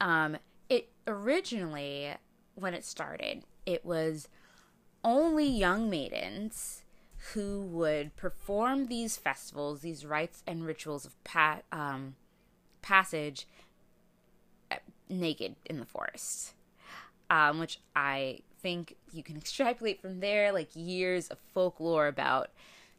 Um, 0.00 0.36
it 0.68 0.88
originally, 1.06 2.14
when 2.54 2.74
it 2.74 2.84
started, 2.84 3.44
it 3.66 3.84
was 3.84 4.28
only 5.04 5.46
young 5.46 5.90
maidens 5.90 6.82
who 7.34 7.60
would 7.62 8.16
perform 8.16 8.86
these 8.86 9.16
festivals, 9.16 9.80
these 9.80 10.06
rites 10.06 10.42
and 10.46 10.64
rituals 10.64 11.04
of 11.04 11.22
pa- 11.24 11.60
um, 11.70 12.14
passage 12.80 13.46
naked 15.10 15.56
in 15.66 15.78
the 15.78 15.86
forest. 15.86 16.54
Um, 17.28 17.60
which 17.60 17.80
I 17.94 18.40
think 18.60 18.96
you 19.12 19.22
can 19.22 19.36
extrapolate 19.38 20.00
from 20.00 20.20
there, 20.20 20.52
like 20.52 20.70
years 20.74 21.28
of 21.28 21.38
folklore 21.52 22.06
about 22.06 22.50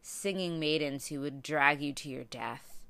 singing 0.01 0.60
maidens 0.60 1.08
who 1.08 1.22
would 1.22 1.44
drag 1.44 1.82
you 1.82 1.94
to 1.94 2.10
your 2.10 2.24
death 2.24 2.82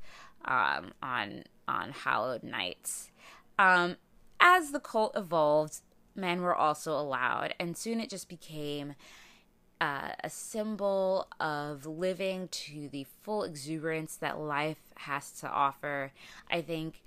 um, 0.46 0.94
on 1.01 1.44
on 1.68 1.92
hallowed 1.92 2.44
nights. 2.44 3.12
Um, 3.60 3.98
as 4.40 4.72
the 4.72 4.80
cult 4.80 5.16
evolved, 5.16 5.82
men 6.16 6.42
were 6.42 6.56
also 6.56 6.94
allowed, 6.94 7.54
and 7.60 7.78
soon 7.78 8.00
it 8.00 8.10
just 8.10 8.28
became 8.28 8.96
uh, 9.80 10.10
a 10.24 10.30
symbol 10.30 11.28
of 11.40 11.86
living 11.86 12.48
to 12.50 12.88
the 12.90 13.06
full 13.24 13.44
exuberance 13.44 14.16
that 14.16 14.40
life 14.40 14.94
has 14.98 15.32
to 15.40 15.50
offer. 15.50 16.12
I 16.50 16.62
think 16.62 17.01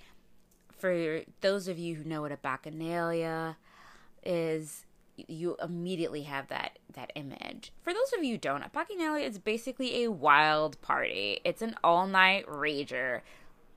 for 0.84 1.22
those 1.40 1.66
of 1.66 1.78
you 1.78 1.94
who 1.94 2.04
know 2.04 2.20
what 2.20 2.30
a 2.30 2.36
bacchanalia 2.36 3.56
is, 4.22 4.84
you 5.16 5.56
immediately 5.62 6.24
have 6.24 6.48
that 6.48 6.78
that 6.92 7.10
image. 7.14 7.72
For 7.80 7.94
those 7.94 8.12
of 8.14 8.22
you 8.22 8.32
who 8.32 8.38
don't, 8.38 8.62
a 8.62 8.68
bacchanalia 8.68 9.26
is 9.26 9.38
basically 9.38 10.04
a 10.04 10.10
wild 10.10 10.78
party. 10.82 11.40
It's 11.42 11.62
an 11.62 11.74
all 11.82 12.06
night 12.06 12.46
rager 12.46 13.22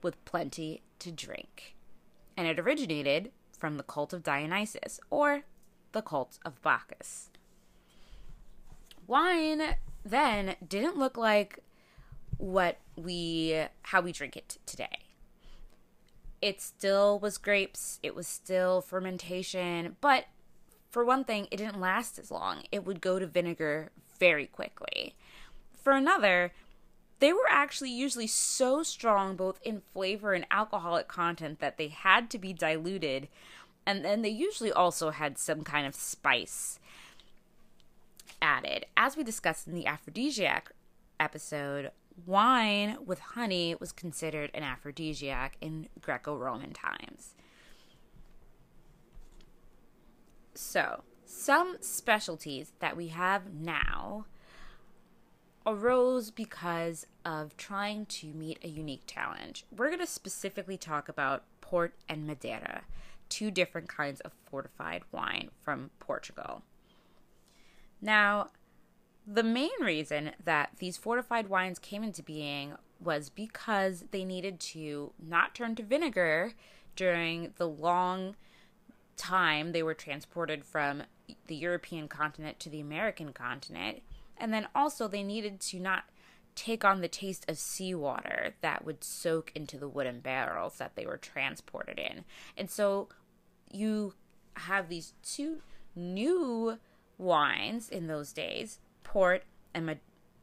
with 0.01 0.25
plenty 0.25 0.81
to 0.99 1.09
drink, 1.09 1.77
and 2.35 2.45
it 2.45 2.59
originated 2.59 3.31
from 3.57 3.77
the 3.77 3.83
cult 3.83 4.11
of 4.11 4.21
Dionysus 4.21 4.99
or 5.09 5.43
the 5.93 6.01
cult 6.01 6.39
of 6.43 6.61
Bacchus. 6.61 7.29
Wine 9.07 9.77
then 10.03 10.57
didn't 10.67 10.97
look 10.97 11.15
like 11.15 11.59
what 12.37 12.79
we 12.97 13.63
how 13.83 14.01
we 14.01 14.11
drink 14.11 14.35
it 14.35 14.57
today. 14.65 15.06
It 16.41 16.61
still 16.61 17.19
was 17.19 17.37
grapes, 17.37 17.99
it 18.03 18.15
was 18.15 18.27
still 18.27 18.81
fermentation, 18.81 19.95
but 20.01 20.25
for 20.91 21.03
one 21.03 21.23
thing, 21.23 21.47
it 21.51 21.57
didn't 21.57 21.79
last 21.79 22.17
as 22.19 22.31
long. 22.31 22.63
It 22.71 22.85
would 22.85 23.01
go 23.01 23.19
to 23.19 23.27
vinegar 23.27 23.91
very 24.19 24.45
quickly. 24.47 25.15
For 25.73 25.93
another, 25.93 26.53
they 27.19 27.33
were 27.33 27.49
actually 27.49 27.91
usually 27.91 28.27
so 28.27 28.83
strong 28.83 29.35
both 29.35 29.59
in 29.63 29.81
flavor 29.81 30.33
and 30.33 30.45
alcoholic 30.51 31.07
content 31.07 31.59
that 31.59 31.77
they 31.77 31.87
had 31.87 32.29
to 32.31 32.37
be 32.37 32.53
diluted 32.53 33.27
and 33.85 34.03
then 34.03 34.21
they 34.21 34.29
usually 34.29 34.71
also 34.71 35.11
had 35.11 35.37
some 35.37 35.63
kind 35.63 35.87
of 35.87 35.95
spice 35.95 36.79
added 38.41 38.85
as 38.95 39.15
we 39.15 39.23
discussed 39.23 39.67
in 39.67 39.73
the 39.73 39.87
aphrodisiac 39.87 40.71
episode 41.19 41.91
wine 42.25 42.97
with 43.05 43.19
honey 43.19 43.75
was 43.79 43.91
considered 43.91 44.49
an 44.53 44.63
aphrodisiac 44.63 45.57
in 45.61 45.87
greco-roman 46.01 46.73
times 46.73 47.35
so 50.53 51.03
some 51.25 51.77
specialties 51.81 52.71
that 52.79 52.97
we 52.97 53.09
have 53.09 53.53
now 53.53 54.25
arose 55.67 56.31
because 56.31 57.05
of 57.25 57.55
trying 57.57 58.05
to 58.05 58.27
meet 58.27 58.57
a 58.63 58.69
unique 58.69 59.03
challenge. 59.05 59.65
We're 59.75 59.89
going 59.89 59.99
to 59.99 60.07
specifically 60.07 60.77
talk 60.77 61.09
about 61.09 61.43
port 61.59 61.93
and 62.07 62.25
Madeira, 62.25 62.83
two 63.27 63.51
different 63.51 63.89
kinds 63.89 64.21
of 64.21 64.31
fortified 64.49 65.03
wine 65.11 65.49
from 65.61 65.91
Portugal. 65.99 66.63
Now, 68.01 68.51
the 69.27 69.43
main 69.43 69.69
reason 69.81 70.31
that 70.43 70.71
these 70.79 70.97
fortified 70.97 71.49
wines 71.49 71.79
came 71.79 72.03
into 72.03 72.23
being 72.23 72.73
was 72.99 73.29
because 73.29 74.05
they 74.11 74.23
needed 74.23 74.59
to 74.59 75.11
not 75.21 75.53
turn 75.53 75.75
to 75.75 75.83
vinegar 75.83 76.53
during 76.95 77.53
the 77.57 77.67
long 77.67 78.35
time 79.17 79.71
they 79.71 79.83
were 79.83 79.93
transported 79.93 80.63
from 80.63 81.03
the 81.47 81.55
European 81.55 82.07
continent 82.07 82.59
to 82.59 82.69
the 82.69 82.79
American 82.79 83.33
continent 83.33 84.01
and 84.39 84.53
then 84.53 84.67
also, 84.75 85.07
they 85.07 85.23
needed 85.23 85.59
to 85.61 85.79
not 85.79 86.05
take 86.55 86.83
on 86.83 87.01
the 87.01 87.07
taste 87.07 87.45
of 87.49 87.57
seawater 87.57 88.55
that 88.61 88.83
would 88.83 89.03
soak 89.03 89.51
into 89.55 89.77
the 89.77 89.87
wooden 89.87 90.19
barrels 90.19 90.77
that 90.77 90.95
they 90.95 91.05
were 91.05 91.17
transported 91.17 91.99
in. 91.99 92.23
And 92.55 92.69
so, 92.69 93.09
you 93.71 94.13
have 94.55 94.89
these 94.89 95.13
two 95.23 95.61
new 95.95 96.79
wines 97.17 97.89
in 97.89 98.07
those 98.07 98.33
days, 98.33 98.79
port 99.07 99.43
and 99.73 99.97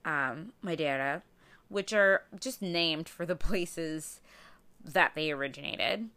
um, 0.04 0.52
Madeira, 0.62 1.23
which 1.68 1.92
are 1.92 2.23
just 2.40 2.62
named 2.62 3.09
for 3.09 3.26
the 3.26 3.37
places 3.37 4.21
that 4.85 5.12
they 5.14 5.30
originated. 5.30 6.09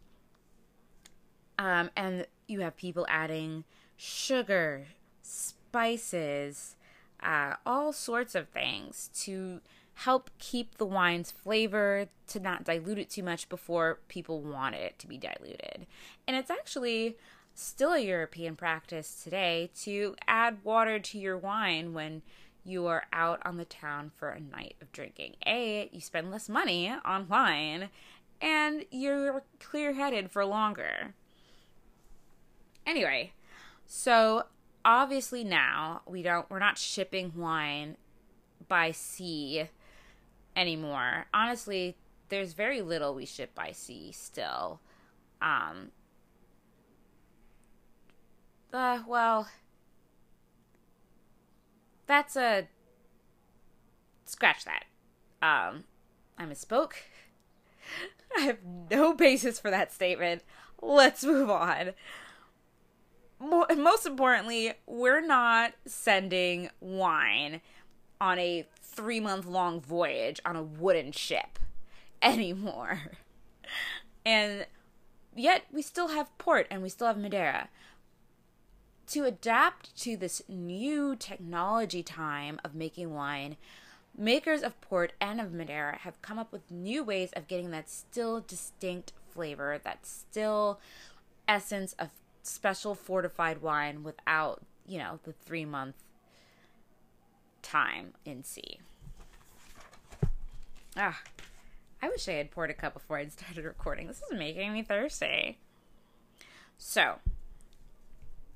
Um, 1.58 1.90
and 1.96 2.26
you 2.46 2.60
have 2.60 2.76
people 2.76 3.06
adding 3.08 3.64
sugar, 3.96 4.86
spices, 5.22 6.76
uh, 7.22 7.54
all 7.66 7.92
sorts 7.92 8.34
of 8.34 8.48
things 8.48 9.10
to 9.24 9.60
help 9.94 10.30
keep 10.38 10.78
the 10.78 10.86
wine's 10.86 11.32
flavor, 11.32 12.06
to 12.28 12.38
not 12.38 12.64
dilute 12.64 12.98
it 12.98 13.10
too 13.10 13.22
much 13.22 13.48
before 13.48 13.98
people 14.08 14.40
want 14.40 14.74
it 14.76 14.96
to 15.00 15.08
be 15.08 15.18
diluted. 15.18 15.86
And 16.26 16.36
it's 16.36 16.50
actually 16.50 17.16
still 17.58 17.92
a 17.92 17.98
European 17.98 18.56
practice 18.56 19.20
today 19.22 19.70
to 19.80 20.14
add 20.26 20.58
water 20.62 20.98
to 20.98 21.18
your 21.18 21.36
wine 21.36 21.92
when 21.92 22.22
you 22.64 22.86
are 22.86 23.04
out 23.12 23.40
on 23.44 23.56
the 23.56 23.64
town 23.64 24.12
for 24.16 24.30
a 24.30 24.40
night 24.40 24.76
of 24.80 24.92
drinking. 24.92 25.34
A, 25.46 25.88
you 25.92 26.00
spend 26.00 26.30
less 26.30 26.48
money 26.48 26.92
on 27.04 27.28
wine, 27.28 27.88
and 28.40 28.84
you're 28.90 29.42
clear 29.58 29.94
headed 29.94 30.30
for 30.30 30.44
longer. 30.44 31.14
Anyway, 32.86 33.32
so 33.86 34.44
obviously 34.84 35.44
now 35.44 36.02
we 36.06 36.22
don't 36.22 36.48
we're 36.48 36.58
not 36.58 36.78
shipping 36.78 37.32
wine 37.36 37.96
by 38.68 38.90
sea 38.92 39.68
anymore. 40.54 41.26
Honestly, 41.34 41.96
there's 42.28 42.52
very 42.52 42.80
little 42.80 43.14
we 43.14 43.26
ship 43.26 43.54
by 43.54 43.72
sea 43.72 44.12
still. 44.12 44.80
Um 45.42 45.90
uh 48.72 49.02
well 49.06 49.48
that's 52.06 52.36
a 52.36 52.68
scratch 54.24 54.64
that. 54.64 54.84
Um 55.42 55.84
I 56.38 56.44
misspoke. 56.44 56.92
I 58.36 58.40
have 58.42 58.58
no 58.90 59.14
basis 59.14 59.58
for 59.58 59.70
that 59.70 59.92
statement. 59.92 60.42
Let's 60.80 61.24
move 61.24 61.50
on 61.50 61.94
most 63.40 64.06
importantly, 64.06 64.74
we're 64.86 65.20
not 65.24 65.72
sending 65.86 66.70
wine 66.80 67.60
on 68.20 68.38
a 68.38 68.66
three 68.82 69.20
month 69.20 69.46
long 69.46 69.80
voyage 69.80 70.40
on 70.44 70.56
a 70.56 70.62
wooden 70.62 71.12
ship 71.12 71.58
anymore. 72.22 73.00
And 74.26 74.66
yet 75.34 75.64
we 75.72 75.80
still 75.80 76.08
have 76.08 76.36
port 76.36 76.66
and 76.70 76.82
we 76.82 76.90
still 76.90 77.06
have 77.06 77.16
Madeira. 77.16 77.70
To 79.08 79.24
adapt 79.24 79.96
to 80.02 80.18
this 80.18 80.42
new 80.48 81.16
technology 81.16 82.02
time 82.02 82.60
of 82.62 82.74
making 82.74 83.14
wine, 83.14 83.56
makers 84.16 84.62
of 84.62 84.78
port 84.82 85.14
and 85.18 85.40
of 85.40 85.50
Madeira 85.52 85.96
have 86.02 86.20
come 86.20 86.38
up 86.38 86.52
with 86.52 86.70
new 86.70 87.02
ways 87.02 87.30
of 87.32 87.48
getting 87.48 87.70
that 87.70 87.88
still 87.88 88.44
distinct 88.46 89.12
flavor, 89.30 89.80
that 89.82 90.04
still 90.04 90.78
essence 91.46 91.94
of 91.98 92.10
special 92.42 92.94
fortified 92.94 93.62
wine 93.62 94.02
without, 94.02 94.60
you 94.86 94.98
know, 94.98 95.20
the 95.24 95.32
three 95.32 95.64
month 95.64 95.94
time 97.62 98.12
in 98.26 98.44
sea. 98.44 98.78
Ah, 100.98 101.22
I 102.02 102.08
wish 102.10 102.28
I 102.28 102.32
had 102.32 102.50
poured 102.50 102.68
a 102.68 102.74
cup 102.74 102.92
before 102.92 103.16
I'd 103.16 103.32
started 103.32 103.64
recording. 103.64 104.06
This 104.06 104.20
is 104.20 104.38
making 104.38 104.74
me 104.74 104.82
thirsty. 104.82 105.56
So, 106.76 107.20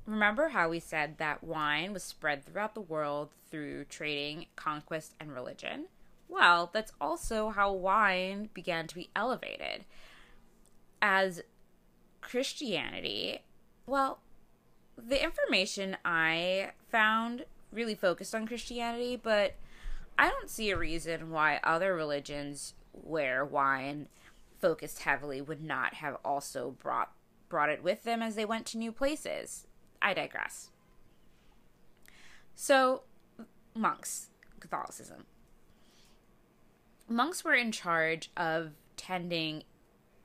remember 0.07 0.49
how 0.49 0.69
we 0.69 0.81
said 0.81 1.19
that 1.19 1.45
wine 1.45 1.93
was 1.93 2.03
spread 2.03 2.45
throughout 2.45 2.75
the 2.75 2.81
world 2.81 3.31
through 3.51 3.85
trading, 3.85 4.47
conquest, 4.57 5.15
and 5.21 5.33
religion? 5.33 5.87
Well, 6.29 6.71
that's 6.73 6.93
also 7.01 7.51
how 7.51 7.73
wine 7.73 8.49
began 8.55 8.87
to 8.87 8.95
be 8.95 9.11
elevated. 9.15 9.85
As 11.01 11.43
Christianity 12.21 13.41
well, 13.87 14.21
the 14.97 15.23
information 15.23 15.97
I 16.05 16.73
found 16.91 17.45
really 17.73 17.95
focused 17.95 18.35
on 18.35 18.47
Christianity, 18.47 19.19
but 19.21 19.55
I 20.19 20.29
don't 20.29 20.51
see 20.51 20.71
a 20.71 20.77
reason 20.77 21.31
why 21.31 21.61
other 21.65 21.95
religions 21.95 22.75
where 22.93 23.45
wine 23.45 24.09
focused 24.61 25.01
heavily 25.01 25.41
would 25.41 25.63
not 25.63 25.95
have 25.95 26.17
also 26.25 26.71
brought 26.79 27.13
brought 27.49 27.69
it 27.69 27.83
with 27.83 28.05
them 28.05 28.23
as 28.23 28.35
they 28.35 28.45
went 28.45 28.65
to 28.65 28.79
new 28.79 28.93
places. 28.93 29.67
I 30.03 30.15
digress. 30.15 30.71
So, 32.55 33.03
monks, 33.75 34.29
Catholicism. 34.61 35.25
Monks 37.09 37.45
were 37.45 37.55
in 37.55 37.73
charge 37.73 38.31
of 38.37 38.73
tending 38.97 39.65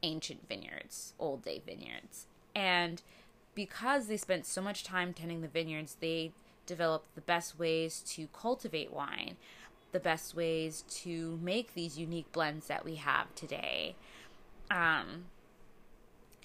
ancient 0.03 0.47
vineyards, 0.47 1.13
old 1.19 1.43
day 1.43 1.61
vineyards, 1.65 2.27
and 2.55 3.01
because 3.55 4.07
they 4.07 4.17
spent 4.17 4.45
so 4.45 4.61
much 4.61 4.83
time 4.83 5.13
tending 5.13 5.41
the 5.41 5.47
vineyards, 5.47 5.97
they 5.99 6.31
developed 6.67 7.15
the 7.15 7.21
best 7.21 7.57
ways 7.57 8.03
to 8.05 8.27
cultivate 8.27 8.93
wine, 8.93 9.37
the 9.91 9.99
best 9.99 10.35
ways 10.35 10.83
to 10.87 11.39
make 11.41 11.73
these 11.73 11.97
unique 11.97 12.31
blends 12.31 12.67
that 12.67 12.85
we 12.85 12.95
have 12.95 13.33
today. 13.33 13.95
Um, 14.69 15.25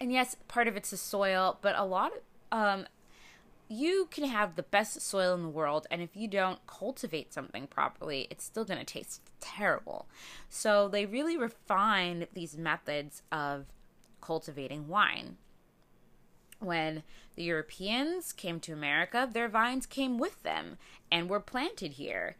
and 0.00 0.10
yes, 0.10 0.36
part 0.48 0.68
of 0.68 0.76
it's 0.76 0.90
the 0.90 0.96
soil, 0.96 1.58
but 1.60 1.76
a 1.76 1.84
lot 1.84 2.12
of 2.14 2.58
um, 2.58 2.86
you 3.72 4.08
can 4.10 4.24
have 4.24 4.56
the 4.56 4.62
best 4.62 5.00
soil 5.00 5.34
in 5.34 5.42
the 5.42 5.48
world, 5.48 5.86
and 5.90 6.02
if 6.02 6.16
you 6.16 6.28
don't 6.28 6.66
cultivate 6.66 7.32
something 7.32 7.66
properly, 7.66 8.26
it's 8.30 8.44
still 8.44 8.64
going 8.64 8.78
to 8.78 8.84
taste 8.84 9.22
terrible. 9.40 10.06
So 10.48 10.88
they 10.88 11.06
really 11.06 11.36
refined 11.36 12.28
these 12.34 12.56
methods 12.56 13.22
of 13.32 13.66
cultivating 14.20 14.88
wine 14.88 15.36
when 16.62 17.02
the 17.34 17.42
Europeans 17.42 18.32
came 18.32 18.60
to 18.60 18.72
America, 18.72 19.28
their 19.30 19.48
vines 19.48 19.86
came 19.86 20.18
with 20.18 20.42
them 20.42 20.78
and 21.10 21.28
were 21.28 21.40
planted 21.40 21.92
here. 21.92 22.36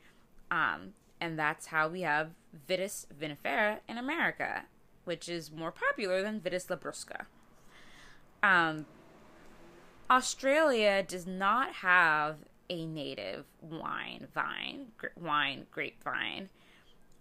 Um, 0.50 0.94
and 1.20 1.38
that's 1.38 1.66
how 1.66 1.88
we 1.88 2.02
have 2.02 2.30
Vitis 2.68 3.06
vinifera 3.18 3.78
in 3.88 3.98
America, 3.98 4.64
which 5.04 5.28
is 5.28 5.50
more 5.50 5.72
popular 5.72 6.22
than 6.22 6.40
Vitis 6.40 6.66
labrusca. 6.66 7.26
Um, 8.42 8.86
Australia 10.12 11.02
does 11.02 11.26
not 11.26 11.76
have 11.76 12.36
a 12.68 12.84
native 12.84 13.46
wine 13.62 14.26
vine, 14.34 14.88
wine 15.16 15.64
grapevine. 15.70 16.50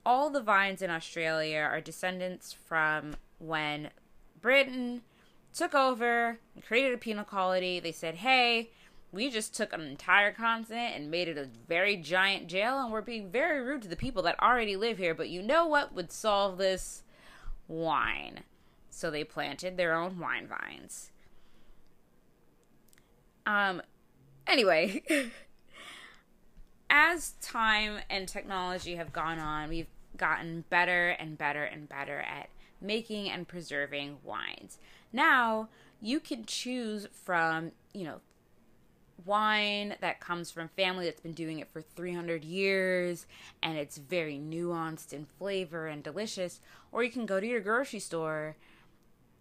All 0.06 0.30
the 0.30 0.42
vines 0.42 0.82
in 0.82 0.90
Australia 0.90 1.60
are 1.60 1.80
descendants 1.80 2.52
from 2.52 3.16
when 3.40 3.92
Britain 4.42 5.04
took 5.54 5.74
over 5.74 6.38
and 6.54 6.66
created 6.66 6.94
a 6.94 6.98
penal 6.98 7.24
colony. 7.24 7.80
They 7.80 7.94
said, 7.94 8.16
hey, 8.16 8.72
we 9.14 9.30
just 9.30 9.56
took 9.56 9.72
an 9.72 9.80
entire 9.80 10.34
continent 10.34 10.94
and 10.94 11.10
made 11.10 11.30
it 11.30 11.38
a 11.38 11.48
very 11.70 11.96
giant 11.96 12.48
jail, 12.48 12.78
and 12.78 12.92
we're 12.92 13.00
being 13.00 13.32
very 13.32 13.62
rude 13.62 13.84
to 13.84 13.88
the 13.88 13.96
people 13.96 14.24
that 14.24 14.42
already 14.42 14.76
live 14.76 14.98
here. 14.98 15.16
But 15.16 15.30
you 15.30 15.42
know 15.42 15.66
what 15.66 15.96
would 15.96 16.12
solve 16.12 16.58
this? 16.58 17.04
Wine. 17.70 18.42
So 18.90 19.10
they 19.10 19.24
planted 19.24 19.78
their 19.78 19.94
own 19.94 20.20
wine 20.20 20.46
vines. 20.46 21.11
Um, 23.52 23.82
anyway, 24.48 25.04
as 26.90 27.32
time 27.42 27.98
and 28.10 28.28
technology 28.28 28.96
have 28.96 29.12
gone 29.12 29.40
on, 29.40 29.68
we've 29.68 29.90
gotten 30.16 30.64
better 30.70 31.10
and 31.10 31.38
better 31.38 31.66
and 31.66 31.90
better 31.90 32.20
at 32.20 32.50
making 32.80 33.30
and 33.30 33.48
preserving 33.48 34.20
wines. 34.24 34.78
Now, 35.12 35.68
you 36.00 36.22
can 36.22 36.46
choose 36.46 37.08
from, 37.12 37.74
you 37.94 38.06
know, 38.06 38.22
wine 39.26 39.96
that 40.00 40.22
comes 40.22 40.50
from 40.50 40.70
family 40.70 41.06
that's 41.06 41.20
been 41.20 41.34
doing 41.34 41.60
it 41.60 41.68
for 41.68 41.82
300 41.82 42.44
years 42.44 43.28
and 43.62 43.78
it's 43.78 43.98
very 43.98 44.40
nuanced 44.40 45.14
in 45.14 45.28
flavor 45.38 45.86
and 45.86 46.02
delicious 46.02 46.60
or 46.92 47.04
you 47.04 47.12
can 47.12 47.28
go 47.28 47.40
to 47.40 47.46
your 47.46 47.60
grocery 47.60 48.00
store 48.00 48.56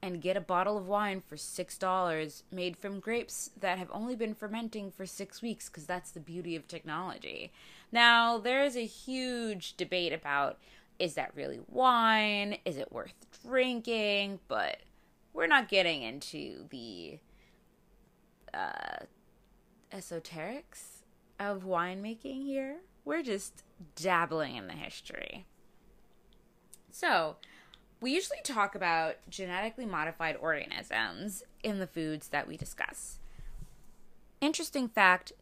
and 0.02 0.22
get 0.22 0.36
a 0.36 0.40
bottle 0.40 0.78
of 0.78 0.88
wine 0.88 1.22
for 1.26 1.36
$6 1.36 2.42
made 2.50 2.76
from 2.76 3.00
grapes 3.00 3.50
that 3.58 3.78
have 3.78 3.90
only 3.92 4.16
been 4.16 4.34
fermenting 4.34 4.90
for 4.90 5.04
6 5.04 5.42
weeks 5.42 5.68
because 5.68 5.86
that's 5.86 6.10
the 6.10 6.20
beauty 6.20 6.56
of 6.56 6.66
technology. 6.66 7.52
Now, 7.92 8.38
there 8.38 8.64
is 8.64 8.76
a 8.76 8.86
huge 8.86 9.76
debate 9.76 10.12
about 10.12 10.58
is 10.98 11.14
that 11.14 11.32
really 11.34 11.60
wine? 11.66 12.58
Is 12.66 12.76
it 12.76 12.92
worth 12.92 13.14
drinking? 13.42 14.38
But 14.48 14.80
we're 15.32 15.46
not 15.46 15.68
getting 15.68 16.02
into 16.02 16.66
the 16.68 17.18
uh, 18.52 19.04
esoterics 19.92 21.02
of 21.38 21.64
winemaking 21.64 22.44
here. 22.44 22.80
We're 23.04 23.22
just 23.22 23.64
dabbling 23.96 24.56
in 24.56 24.66
the 24.66 24.74
history. 24.74 25.46
So, 26.92 27.36
we 28.00 28.12
usually 28.12 28.40
talk 28.42 28.74
about 28.74 29.16
genetically 29.28 29.86
modified 29.86 30.36
organisms 30.36 31.42
in 31.62 31.78
the 31.78 31.86
foods 31.86 32.28
that 32.28 32.48
we 32.48 32.56
discuss. 32.56 33.18
Interesting 34.40 34.88
fact 34.88 35.32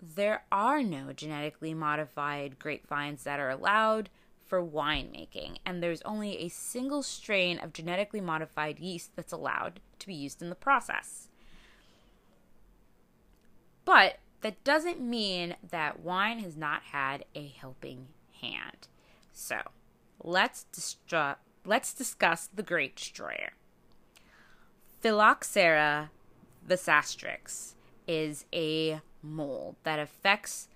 there 0.00 0.44
are 0.52 0.82
no 0.82 1.12
genetically 1.12 1.74
modified 1.74 2.58
grapevines 2.58 3.24
that 3.24 3.40
are 3.40 3.50
allowed 3.50 4.10
for 4.44 4.62
winemaking, 4.62 5.56
and 5.64 5.82
there's 5.82 6.02
only 6.02 6.38
a 6.38 6.48
single 6.48 7.02
strain 7.02 7.58
of 7.58 7.72
genetically 7.72 8.20
modified 8.20 8.78
yeast 8.78 9.16
that's 9.16 9.32
allowed 9.32 9.80
to 9.98 10.06
be 10.06 10.14
used 10.14 10.42
in 10.42 10.50
the 10.50 10.54
process. 10.54 11.28
But 13.84 14.18
that 14.42 14.62
doesn't 14.62 15.00
mean 15.00 15.56
that 15.70 16.00
wine 16.00 16.38
has 16.40 16.56
not 16.56 16.82
had 16.82 17.24
a 17.34 17.46
helping 17.46 18.08
hand. 18.42 18.88
So, 19.32 19.56
let's 20.22 20.66
destru- 20.72 21.36
let's 21.64 21.94
discuss 21.94 22.48
the 22.54 22.62
Great 22.62 22.96
Destroyer. 22.96 23.52
Phylloxera 25.00 26.10
vastatrix 26.66 27.74
is 28.06 28.44
a 28.52 29.00
mold 29.22 29.76
that 29.84 29.98
affects 29.98 30.68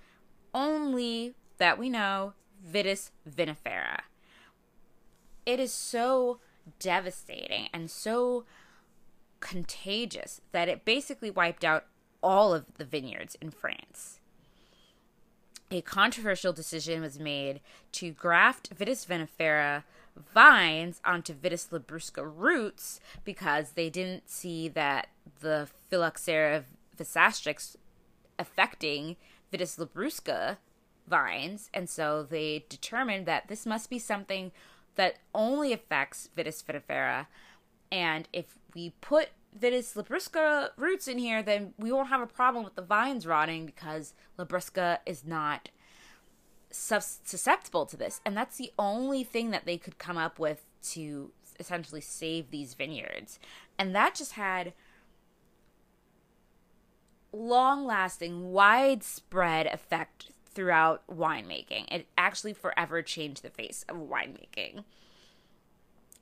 only 0.55 1.35
that 1.59 1.79
we 1.79 1.89
know 1.89 2.35
Vitis 2.67 3.11
vinifera. 3.29 4.01
It 5.47 5.61
is 5.61 5.73
so 5.73 6.41
devastating 6.79 7.69
and 7.73 7.91
so 7.91 8.45
contagious 9.41 10.41
that 10.53 10.69
it 10.69 10.85
basically 10.85 11.31
wiped 11.31 11.65
out 11.65 11.87
all 12.23 12.53
of 12.53 12.67
the 12.77 12.85
vineyards 12.85 13.37
in 13.41 13.51
France. 13.51 14.21
A 15.71 15.81
controversial 15.83 16.53
decision 16.53 17.01
was 17.03 17.19
made 17.19 17.61
to 17.93 18.11
graft 18.11 18.75
Vitis 18.77 19.07
vinifera 19.07 19.85
vines 20.33 21.01
onto 21.05 21.35
Vitis 21.35 21.69
labrusca 21.71 22.23
roots 22.25 23.01
because 23.25 23.73
they 23.73 23.91
didn't 23.91 24.29
see 24.29 24.69
that 24.69 25.09
the 25.41 25.69
Phylloxera 25.91 26.65
vastatrix 26.97 27.77
affecting 28.39 29.17
Vitis 29.53 29.79
labrusca 29.79 30.59
vines, 31.09 31.71
and 31.73 31.89
so 31.89 32.23
they 32.23 32.65
determined 32.69 33.27
that 33.27 33.49
this 33.49 33.65
must 33.65 33.89
be 33.89 33.99
something 33.99 34.53
that 34.97 35.17
only 35.35 35.73
affects 35.73 36.29
Vitis 36.37 36.63
vinifera. 36.63 37.27
And 37.91 38.29
if 38.33 38.59
we 38.75 38.93
put 39.01 39.29
Vitis 39.59 39.95
labrusca 39.97 40.71
roots 40.77 41.09
in 41.09 41.19
here, 41.19 41.43
then 41.43 41.73
we 41.79 41.91
won't 41.91 42.09
have 42.09 42.21
a 42.21 42.27
problem 42.27 42.65
with 42.65 42.75
the 42.75 42.83
vines 42.83 43.27
rotting 43.27 43.65
because 43.65 44.15
labrusca 44.39 44.99
is 45.07 45.25
not 45.25 45.71
susceptible 46.71 47.87
to 47.87 47.97
this. 47.97 48.21
And 48.25 48.37
that's 48.37 48.57
the 48.57 48.73
only 48.79 49.25
thing 49.25 49.51
that 49.51 49.65
they 49.65 49.79
could 49.79 49.99
come 49.99 50.17
up 50.17 50.39
with 50.39 50.65
to 50.91 51.31
essentially 51.59 52.01
save 52.01 52.51
these 52.51 52.75
vineyards. 52.75 53.39
And 53.79 53.95
that 53.95 54.15
just 54.15 54.33
had 54.33 54.73
long 57.33 57.85
lasting, 57.85 58.53
widespread 58.53 59.67
effect 59.67 60.31
throughout 60.45 61.03
winemaking. 61.09 61.85
It 61.91 62.07
actually 62.17 62.53
forever 62.53 63.03
changed 63.03 63.43
the 63.43 63.51
face 63.51 63.85
of 63.89 63.97
winemaking. 63.97 64.85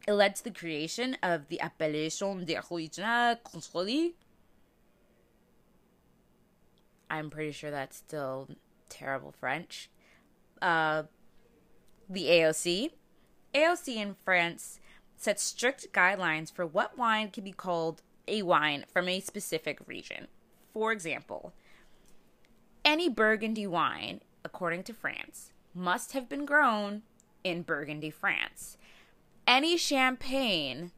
It 0.07 0.13
led 0.13 0.37
to 0.37 0.45
the 0.45 0.51
creation 0.51 1.17
of 1.23 1.49
the 1.49 1.61
Appellation 1.61 2.45
d'Origine 2.45 3.39
Contrôlée. 3.45 4.13
I'm 7.11 7.31
pretty 7.31 7.53
sure 7.53 7.71
that's 7.71 7.97
still 7.97 8.49
terrible 8.89 9.33
French. 9.33 9.89
Uh, 10.61 11.05
the 12.09 12.27
AOC. 12.27 12.91
AOC 13.55 13.97
in 13.97 14.15
France 14.25 14.81
sets 15.17 15.43
strict 15.43 15.93
guidelines 15.93 16.53
for 16.53 16.67
what 16.67 16.99
wine 16.99 17.31
can 17.31 17.45
be 17.45 17.53
called 17.53 18.03
a 18.29 18.43
wine 18.43 18.85
from 18.93 19.09
a 19.09 19.21
specific 19.21 19.79
region. 19.87 20.29
For 20.73 20.93
example, 20.93 21.53
any 22.85 23.09
Burgundy 23.09 23.67
wine, 23.67 24.21
according 24.45 24.85
to 24.85 24.95
France, 24.95 25.53
must 25.75 26.13
have 26.13 26.29
been 26.29 26.45
grown 26.45 27.03
in 27.45 27.63
Burgundy, 27.63 28.11
France. 28.11 28.77
Any 29.47 29.77
champagne 29.77 30.91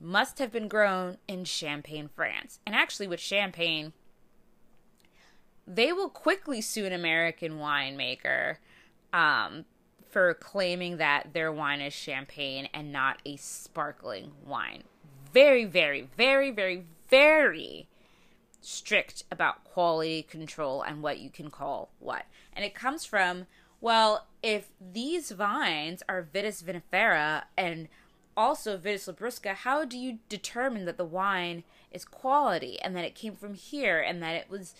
must 0.00 0.38
have 0.38 0.50
been 0.50 0.68
grown 0.68 1.18
in 1.28 1.44
Champagne, 1.44 2.08
France. 2.14 2.58
And 2.66 2.74
actually, 2.74 3.06
with 3.06 3.20
champagne, 3.20 3.92
they 5.66 5.92
will 5.92 6.08
quickly 6.08 6.60
sue 6.60 6.84
an 6.84 6.92
American 6.92 7.58
winemaker 7.58 8.56
um, 9.12 9.64
for 10.08 10.34
claiming 10.34 10.98
that 10.98 11.32
their 11.32 11.50
wine 11.50 11.80
is 11.80 11.92
champagne 11.92 12.68
and 12.74 12.92
not 12.92 13.20
a 13.24 13.36
sparkling 13.36 14.32
wine. 14.44 14.84
Very, 15.32 15.64
very, 15.64 16.08
very, 16.16 16.50
very, 16.50 16.84
very 17.08 17.88
strict 18.60 19.24
about 19.30 19.64
quality 19.64 20.22
control 20.22 20.82
and 20.82 21.02
what 21.02 21.18
you 21.18 21.30
can 21.30 21.50
call 21.50 21.90
what. 21.98 22.26
And 22.52 22.64
it 22.64 22.74
comes 22.74 23.04
from, 23.04 23.46
well, 23.80 24.26
if 24.42 24.68
these 24.80 25.30
vines 25.30 26.02
are 26.08 26.22
Vitis 26.22 26.62
vinifera 26.62 27.44
and 27.56 27.88
also 28.36 28.78
Vitis 28.78 29.12
labrusca, 29.12 29.54
how 29.54 29.84
do 29.84 29.98
you 29.98 30.18
determine 30.28 30.84
that 30.84 30.96
the 30.96 31.04
wine 31.04 31.64
is 31.90 32.04
quality 32.04 32.80
and 32.80 32.94
that 32.96 33.04
it 33.04 33.14
came 33.14 33.34
from 33.34 33.54
here 33.54 34.00
and 34.00 34.22
that 34.22 34.34
it 34.36 34.50
was, 34.50 34.74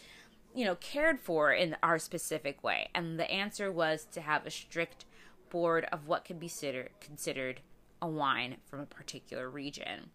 you 0.55 0.65
know, 0.65 0.75
cared 0.77 1.21
for 1.21 1.53
in 1.53 1.77
our 1.83 1.99
specific 1.99 2.63
way? 2.63 2.89
And 2.95 3.19
the 3.19 3.31
answer 3.31 3.71
was 3.71 4.07
to 4.13 4.21
have 4.21 4.47
a 4.47 4.51
strict 4.51 5.05
board 5.51 5.87
of 5.93 6.07
what 6.07 6.25
can 6.25 6.39
be 6.39 6.49
considered 6.49 6.91
considered 7.01 7.61
a 8.01 8.09
wine 8.09 8.57
from 8.65 8.81
a 8.81 8.87
particular 8.87 9.49
region. 9.49 10.11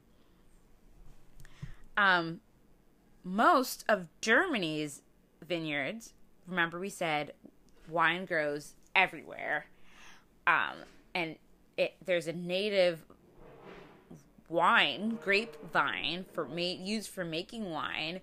Um, 1.96 2.42
most 3.24 3.86
of 3.88 4.08
Germany's 4.22 5.02
vineyards, 5.46 6.14
remember 6.48 6.80
we 6.80 6.90
said 6.90 7.34
wine 7.90 8.26
grows 8.26 8.74
everywhere. 8.96 9.68
Um, 10.46 10.84
and 11.14 11.36
it 11.78 11.96
there's 12.04 12.28
a 12.28 12.34
native 12.34 13.06
wine, 14.50 15.20
grapevine 15.24 16.26
for 16.34 16.46
ma- 16.48 16.56
used 16.56 17.10
for 17.10 17.26
making 17.26 17.70
wine 17.70 18.22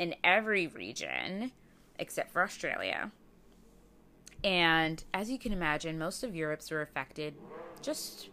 in 0.00 0.14
every 0.24 0.66
region 0.66 1.52
except 1.98 2.32
for 2.32 2.42
Australia. 2.42 3.12
And 4.42 5.04
as 5.12 5.30
you 5.30 5.38
can 5.38 5.52
imagine, 5.52 5.98
most 5.98 6.24
of 6.24 6.34
Europe's 6.34 6.70
were 6.70 6.80
affected 6.80 7.34
just 7.82 8.30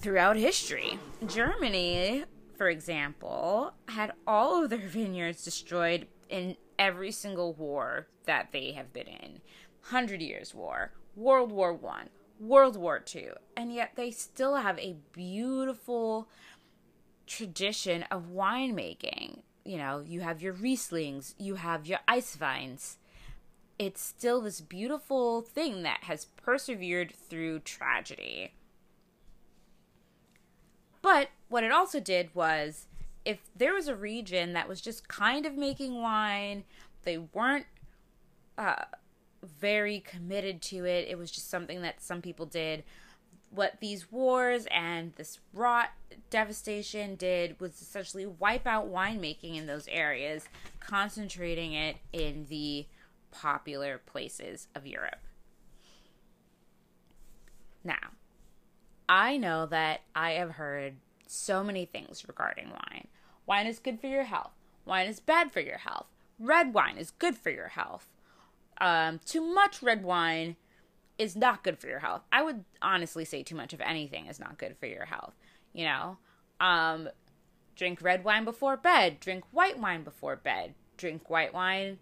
throughout 0.00 0.36
history. 0.36 0.98
Germany 1.26 2.24
for 2.58 2.68
example, 2.68 3.72
had 3.86 4.12
all 4.26 4.64
of 4.64 4.70
their 4.70 4.78
vineyards 4.88 5.44
destroyed 5.44 6.08
in 6.28 6.56
every 6.78 7.12
single 7.12 7.54
war 7.54 8.08
that 8.26 8.48
they 8.52 8.72
have 8.72 8.92
been 8.92 9.06
in. 9.06 9.40
Hundred 9.82 10.20
Years' 10.20 10.54
War, 10.54 10.92
World 11.16 11.52
War 11.52 11.72
One, 11.72 12.10
World 12.38 12.76
War 12.76 12.98
Two, 12.98 13.32
and 13.56 13.72
yet 13.72 13.92
they 13.94 14.10
still 14.10 14.56
have 14.56 14.78
a 14.78 14.96
beautiful 15.12 16.28
tradition 17.26 18.02
of 18.10 18.26
winemaking. 18.34 19.38
You 19.68 19.76
know, 19.76 20.02
you 20.06 20.22
have 20.22 20.40
your 20.40 20.54
Rieslings, 20.54 21.34
you 21.36 21.56
have 21.56 21.86
your 21.86 21.98
ice 22.08 22.34
vines. 22.34 22.96
It's 23.78 24.00
still 24.00 24.40
this 24.40 24.62
beautiful 24.62 25.42
thing 25.42 25.82
that 25.82 26.04
has 26.04 26.24
persevered 26.24 27.12
through 27.12 27.60
tragedy. 27.60 28.54
But 31.02 31.28
what 31.50 31.64
it 31.64 31.70
also 31.70 32.00
did 32.00 32.34
was 32.34 32.86
if 33.26 33.40
there 33.54 33.74
was 33.74 33.88
a 33.88 33.94
region 33.94 34.54
that 34.54 34.68
was 34.68 34.80
just 34.80 35.06
kind 35.06 35.44
of 35.44 35.54
making 35.54 36.00
wine, 36.00 36.64
they 37.02 37.18
weren't 37.18 37.66
uh, 38.56 38.84
very 39.42 40.00
committed 40.00 40.62
to 40.62 40.86
it, 40.86 41.08
it 41.10 41.18
was 41.18 41.30
just 41.30 41.50
something 41.50 41.82
that 41.82 42.00
some 42.00 42.22
people 42.22 42.46
did. 42.46 42.84
What 43.50 43.80
these 43.80 44.12
wars 44.12 44.66
and 44.70 45.14
this 45.16 45.38
rot 45.52 45.90
devastation 46.30 47.14
did 47.14 47.58
was 47.60 47.80
essentially 47.80 48.26
wipe 48.26 48.66
out 48.66 48.90
winemaking 48.92 49.56
in 49.56 49.66
those 49.66 49.88
areas, 49.88 50.44
concentrating 50.80 51.72
it 51.72 51.96
in 52.12 52.46
the 52.48 52.86
popular 53.30 53.98
places 53.98 54.68
of 54.74 54.86
Europe. 54.86 55.20
Now, 57.84 58.12
I 59.08 59.36
know 59.36 59.66
that 59.66 60.02
I 60.14 60.32
have 60.32 60.52
heard 60.52 60.96
so 61.26 61.64
many 61.64 61.86
things 61.86 62.26
regarding 62.26 62.70
wine. 62.70 63.08
Wine 63.46 63.66
is 63.66 63.78
good 63.78 64.00
for 64.00 64.08
your 64.08 64.24
health. 64.24 64.52
Wine 64.84 65.06
is 65.06 65.20
bad 65.20 65.50
for 65.50 65.60
your 65.60 65.78
health. 65.78 66.06
Red 66.38 66.74
wine 66.74 66.98
is 66.98 67.10
good 67.10 67.36
for 67.36 67.50
your 67.50 67.68
health. 67.68 68.08
Um, 68.80 69.20
too 69.24 69.40
much 69.40 69.82
red 69.82 70.04
wine 70.04 70.56
is 71.18 71.36
not 71.36 71.64
good 71.64 71.78
for 71.78 71.88
your 71.88 71.98
health. 71.98 72.22
I 72.30 72.42
would 72.42 72.64
honestly 72.80 73.24
say 73.24 73.42
too 73.42 73.56
much 73.56 73.72
of 73.72 73.80
anything 73.80 74.26
is 74.26 74.38
not 74.38 74.58
good 74.58 74.76
for 74.78 74.86
your 74.86 75.04
health. 75.04 75.34
You 75.72 75.84
know, 75.84 76.16
um, 76.60 77.08
drink 77.76 78.00
red 78.02 78.24
wine 78.24 78.44
before 78.44 78.76
bed. 78.76 79.20
Drink 79.20 79.44
white 79.50 79.78
wine 79.78 80.04
before 80.04 80.36
bed. 80.36 80.74
Drink 80.96 81.28
white 81.28 81.54
wine, 81.54 81.98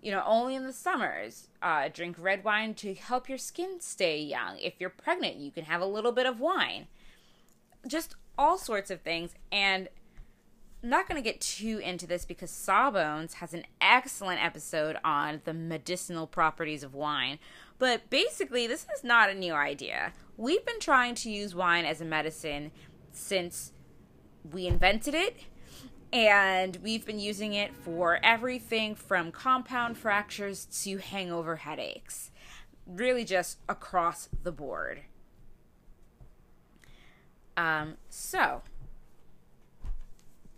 you 0.00 0.10
know, 0.10 0.22
only 0.26 0.54
in 0.54 0.64
the 0.64 0.72
summers. 0.72 1.48
Uh, 1.62 1.88
drink 1.92 2.16
red 2.18 2.44
wine 2.44 2.74
to 2.74 2.94
help 2.94 3.28
your 3.28 3.38
skin 3.38 3.80
stay 3.80 4.20
young. 4.20 4.58
If 4.58 4.74
you're 4.78 4.90
pregnant, 4.90 5.36
you 5.36 5.50
can 5.50 5.64
have 5.64 5.80
a 5.80 5.86
little 5.86 6.12
bit 6.12 6.26
of 6.26 6.40
wine. 6.40 6.86
Just 7.86 8.14
all 8.38 8.58
sorts 8.58 8.90
of 8.90 9.00
things. 9.02 9.34
And 9.52 9.88
I'm 10.82 10.88
not 10.88 11.08
going 11.08 11.22
to 11.22 11.28
get 11.28 11.40
too 11.42 11.78
into 11.78 12.06
this 12.06 12.24
because 12.24 12.50
Sawbones 12.50 13.34
has 13.34 13.52
an 13.52 13.64
excellent 13.82 14.42
episode 14.42 14.96
on 15.04 15.42
the 15.44 15.52
medicinal 15.52 16.26
properties 16.26 16.82
of 16.82 16.94
wine. 16.94 17.38
But 17.80 18.10
basically, 18.10 18.66
this 18.66 18.86
is 18.94 19.02
not 19.02 19.30
a 19.30 19.34
new 19.34 19.54
idea. 19.54 20.12
We've 20.36 20.64
been 20.64 20.80
trying 20.80 21.14
to 21.16 21.30
use 21.30 21.54
wine 21.54 21.86
as 21.86 22.00
a 22.02 22.04
medicine 22.04 22.72
since 23.10 23.72
we 24.52 24.66
invented 24.66 25.14
it. 25.14 25.38
And 26.12 26.76
we've 26.82 27.06
been 27.06 27.18
using 27.18 27.54
it 27.54 27.74
for 27.74 28.20
everything 28.22 28.94
from 28.94 29.32
compound 29.32 29.96
fractures 29.96 30.66
to 30.82 30.98
hangover 30.98 31.56
headaches. 31.56 32.30
Really, 32.86 33.24
just 33.24 33.58
across 33.66 34.28
the 34.42 34.52
board. 34.52 35.00
Um, 37.56 37.96
so 38.10 38.60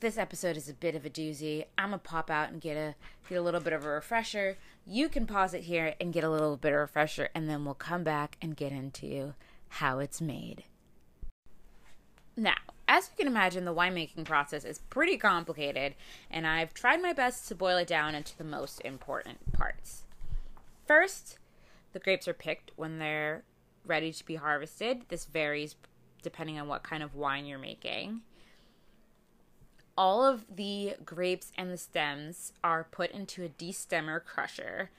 this 0.00 0.18
episode 0.18 0.56
is 0.56 0.68
a 0.68 0.74
bit 0.74 0.96
of 0.96 1.06
a 1.06 1.10
doozy. 1.10 1.66
I'm 1.78 1.90
gonna 1.90 1.98
pop 1.98 2.30
out 2.30 2.50
and 2.50 2.60
get 2.60 2.76
a 2.76 2.96
get 3.28 3.38
a 3.38 3.42
little 3.42 3.60
bit 3.60 3.72
of 3.72 3.84
a 3.84 3.88
refresher. 3.88 4.58
You 4.86 5.08
can 5.08 5.26
pause 5.26 5.54
it 5.54 5.62
here 5.62 5.94
and 6.00 6.12
get 6.12 6.24
a 6.24 6.30
little 6.30 6.56
bit 6.56 6.72
of 6.72 6.78
refresher, 6.78 7.28
and 7.34 7.48
then 7.48 7.64
we'll 7.64 7.74
come 7.74 8.02
back 8.02 8.36
and 8.42 8.56
get 8.56 8.72
into 8.72 9.34
how 9.68 10.00
it's 10.00 10.20
made. 10.20 10.64
Now, 12.36 12.56
as 12.88 13.08
you 13.10 13.24
can 13.24 13.32
imagine, 13.32 13.64
the 13.64 13.74
winemaking 13.74 14.24
process 14.24 14.64
is 14.64 14.80
pretty 14.90 15.16
complicated, 15.16 15.94
and 16.30 16.46
I've 16.46 16.74
tried 16.74 17.00
my 17.00 17.12
best 17.12 17.46
to 17.48 17.54
boil 17.54 17.76
it 17.78 17.86
down 17.86 18.14
into 18.14 18.36
the 18.36 18.44
most 18.44 18.80
important 18.80 19.52
parts. 19.52 20.02
First, 20.86 21.38
the 21.92 21.98
grapes 21.98 22.26
are 22.26 22.34
picked 22.34 22.72
when 22.76 22.98
they're 22.98 23.44
ready 23.86 24.12
to 24.12 24.26
be 24.26 24.34
harvested. 24.36 25.02
This 25.08 25.26
varies 25.26 25.76
depending 26.22 26.58
on 26.58 26.68
what 26.68 26.82
kind 26.82 27.02
of 27.02 27.14
wine 27.14 27.46
you're 27.46 27.58
making. 27.58 28.22
All 29.96 30.24
of 30.24 30.44
the 30.54 30.94
grapes 31.04 31.52
and 31.56 31.70
the 31.70 31.76
stems 31.76 32.52
are 32.64 32.84
put 32.90 33.10
into 33.10 33.44
a 33.44 33.48
destemmer 33.48 34.24
crusher. 34.24 34.90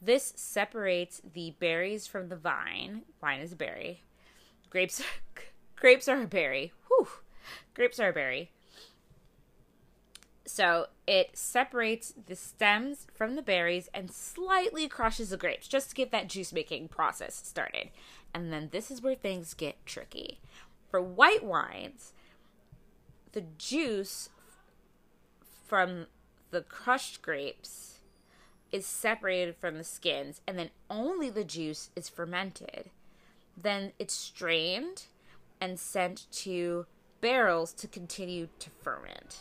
This 0.00 0.32
separates 0.36 1.22
the 1.32 1.54
berries 1.58 2.06
from 2.06 2.28
the 2.28 2.36
vine. 2.36 3.02
Wine 3.22 3.40
is 3.40 3.52
a 3.52 3.56
berry. 3.56 4.02
Grapes 4.68 5.02
grapes 5.76 6.08
are 6.08 6.22
a 6.22 6.26
berry. 6.26 6.72
Whew. 6.88 7.08
Grapes 7.74 7.98
are 7.98 8.10
a 8.10 8.12
berry. 8.12 8.50
So 10.44 10.88
it 11.06 11.30
separates 11.36 12.12
the 12.26 12.36
stems 12.36 13.06
from 13.14 13.36
the 13.36 13.42
berries 13.42 13.88
and 13.94 14.10
slightly 14.10 14.86
crushes 14.88 15.30
the 15.30 15.36
grapes 15.36 15.68
just 15.68 15.90
to 15.90 15.94
get 15.94 16.10
that 16.10 16.28
juice 16.28 16.52
making 16.52 16.88
process 16.88 17.34
started. 17.34 17.90
And 18.34 18.52
then 18.52 18.68
this 18.70 18.90
is 18.90 19.00
where 19.00 19.14
things 19.14 19.54
get 19.54 19.84
tricky. 19.86 20.40
For 20.90 21.00
white 21.00 21.44
wines, 21.44 22.12
the 23.32 23.44
juice 23.56 24.28
from 25.64 26.06
the 26.50 26.62
crushed 26.62 27.22
grapes 27.22 28.00
is 28.70 28.86
separated 28.86 29.56
from 29.56 29.76
the 29.76 29.84
skins, 29.84 30.40
and 30.46 30.58
then 30.58 30.70
only 30.88 31.28
the 31.30 31.44
juice 31.44 31.90
is 31.94 32.08
fermented. 32.08 32.90
Then 33.56 33.92
it's 33.98 34.14
strained 34.14 35.04
and 35.60 35.78
sent 35.78 36.26
to 36.32 36.86
barrels 37.20 37.72
to 37.74 37.86
continue 37.86 38.48
to 38.58 38.70
ferment. 38.70 39.40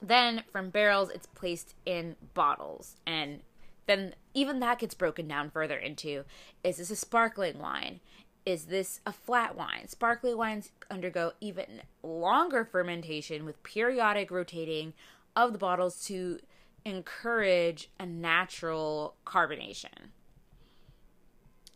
Then 0.00 0.44
from 0.52 0.70
barrels, 0.70 1.10
it's 1.10 1.26
placed 1.26 1.74
in 1.84 2.16
bottles, 2.34 2.96
and 3.06 3.40
then 3.86 4.14
even 4.34 4.60
that 4.60 4.78
gets 4.78 4.94
broken 4.94 5.26
down 5.26 5.50
further 5.50 5.76
into 5.76 6.24
is 6.62 6.76
this 6.76 6.90
a 6.90 6.96
sparkling 6.96 7.58
wine? 7.58 8.00
Is 8.46 8.66
this 8.66 9.00
a 9.04 9.12
flat 9.12 9.56
wine? 9.56 9.88
Sparkly 9.88 10.34
wines 10.34 10.70
undergo 10.90 11.32
even 11.40 11.82
longer 12.02 12.64
fermentation 12.64 13.44
with 13.44 13.62
periodic 13.62 14.30
rotating 14.30 14.94
of 15.36 15.52
the 15.52 15.58
bottles 15.58 16.04
to 16.06 16.38
encourage 16.84 17.90
a 17.98 18.06
natural 18.06 19.14
carbonation. 19.26 20.10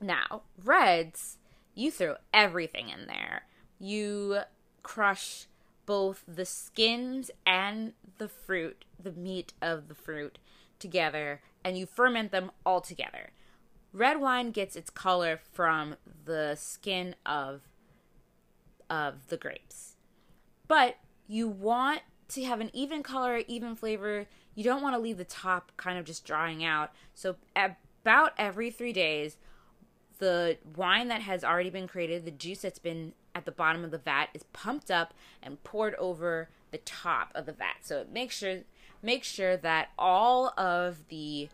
Now, 0.00 0.42
reds, 0.64 1.38
you 1.74 1.90
throw 1.90 2.16
everything 2.32 2.88
in 2.88 3.06
there. 3.06 3.42
You 3.78 4.40
crush 4.82 5.46
both 5.86 6.24
the 6.26 6.44
skins 6.44 7.30
and 7.46 7.92
the 8.18 8.28
fruit, 8.28 8.84
the 9.02 9.12
meat 9.12 9.52
of 9.60 9.88
the 9.88 9.94
fruit 9.94 10.38
together, 10.78 11.40
and 11.64 11.78
you 11.78 11.86
ferment 11.86 12.32
them 12.32 12.50
all 12.64 12.80
together. 12.80 13.30
Red 13.92 14.20
wine 14.20 14.50
gets 14.50 14.76
its 14.76 14.90
color 14.90 15.38
from 15.52 15.96
the 16.24 16.56
skin 16.56 17.14
of 17.26 17.62
of 18.88 19.28
the 19.28 19.36
grapes. 19.36 19.96
But 20.68 20.96
you 21.26 21.48
want 21.48 22.02
to 22.28 22.44
have 22.44 22.60
an 22.60 22.70
even 22.74 23.02
color, 23.02 23.42
even 23.48 23.74
flavor. 23.74 24.26
You 24.54 24.64
don't 24.64 24.82
want 24.82 24.94
to 24.94 25.00
leave 25.00 25.16
the 25.16 25.24
top 25.24 25.72
kind 25.76 25.98
of 25.98 26.04
just 26.04 26.24
drying 26.26 26.62
out. 26.62 26.92
So 27.14 27.36
about 27.56 28.32
every 28.36 28.70
3 28.70 28.92
days, 28.92 29.38
the 30.18 30.58
wine 30.76 31.08
that 31.08 31.22
has 31.22 31.42
already 31.42 31.70
been 31.70 31.88
created, 31.88 32.24
the 32.24 32.30
juice 32.30 32.60
that's 32.60 32.78
been 32.78 33.14
at 33.34 33.46
the 33.46 33.50
bottom 33.50 33.82
of 33.82 33.90
the 33.90 33.98
vat 33.98 34.28
is 34.34 34.42
pumped 34.52 34.90
up 34.90 35.14
and 35.42 35.62
poured 35.64 35.94
over 35.94 36.50
the 36.70 36.78
top 36.78 37.32
of 37.34 37.46
the 37.46 37.52
vat. 37.52 37.76
So 37.82 37.98
it 37.98 38.12
makes 38.12 38.36
sure 38.36 38.58
make 39.02 39.24
sure 39.24 39.56
that 39.56 39.88
all 39.98 40.52
of 40.58 41.08
the 41.08 41.48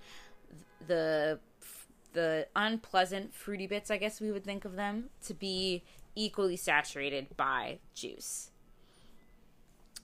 the 0.86 1.38
the 2.12 2.46
unpleasant 2.56 3.34
fruity 3.34 3.66
bits, 3.66 3.90
I 3.90 3.98
guess 3.98 4.20
we 4.20 4.32
would 4.32 4.44
think 4.44 4.64
of 4.64 4.76
them, 4.76 5.10
to 5.26 5.34
be 5.34 5.82
equally 6.14 6.56
saturated 6.56 7.36
by 7.36 7.78
juice. 7.94 8.50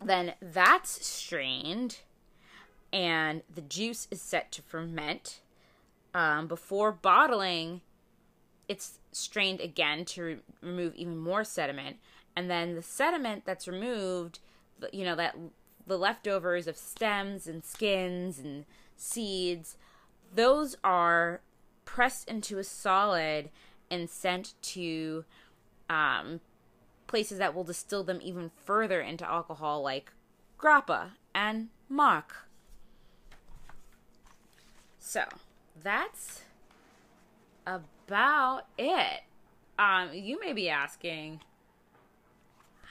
Then 0.04 0.34
that's 0.40 1.06
strained, 1.06 2.00
and 2.92 3.42
the 3.52 3.60
juice 3.62 4.06
is 4.10 4.20
set 4.20 4.52
to 4.52 4.62
ferment. 4.62 5.40
Um, 6.14 6.46
before 6.46 6.92
bottling, 6.92 7.80
it's 8.68 8.98
strained 9.12 9.60
again 9.60 10.04
to 10.04 10.22
re- 10.22 10.38
remove 10.60 10.94
even 10.94 11.16
more 11.16 11.44
sediment, 11.44 11.96
and 12.36 12.50
then 12.50 12.74
the 12.74 12.82
sediment 12.82 13.44
that's 13.44 13.66
removed, 13.66 14.40
you 14.92 15.04
know, 15.04 15.16
that 15.16 15.36
the 15.86 15.98
leftovers 15.98 16.66
of 16.66 16.76
stems 16.76 17.46
and 17.46 17.64
skins 17.64 18.38
and 18.38 18.64
seeds, 18.96 19.76
those 20.34 20.76
are 20.82 21.40
pressed 21.84 22.28
into 22.28 22.58
a 22.58 22.64
solid 22.64 23.50
and 23.90 24.08
sent 24.08 24.54
to 24.62 25.24
um, 25.88 26.40
places 27.06 27.38
that 27.38 27.54
will 27.54 27.64
distill 27.64 28.04
them 28.04 28.20
even 28.22 28.50
further 28.64 29.00
into 29.00 29.28
alcohol, 29.28 29.82
like 29.82 30.12
grappa 30.58 31.10
and 31.34 31.68
marc. 31.88 32.48
So 34.98 35.24
that's 35.82 36.42
about 37.66 38.62
it. 38.78 39.22
Um, 39.78 40.10
you 40.12 40.40
may 40.40 40.52
be 40.52 40.68
asking, 40.68 41.40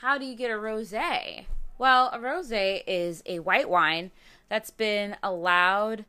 how 0.01 0.17
do 0.17 0.25
you 0.25 0.36
get 0.36 0.51
a 0.51 0.56
rosé? 0.56 1.45
Well, 1.77 2.10
a 2.13 2.19
rosé 2.19 2.84
is 2.86 3.23
a 3.25 3.39
white 3.39 3.69
wine 3.69 4.12
that's 4.49 4.69
been 4.69 5.15
allowed 5.23 6.06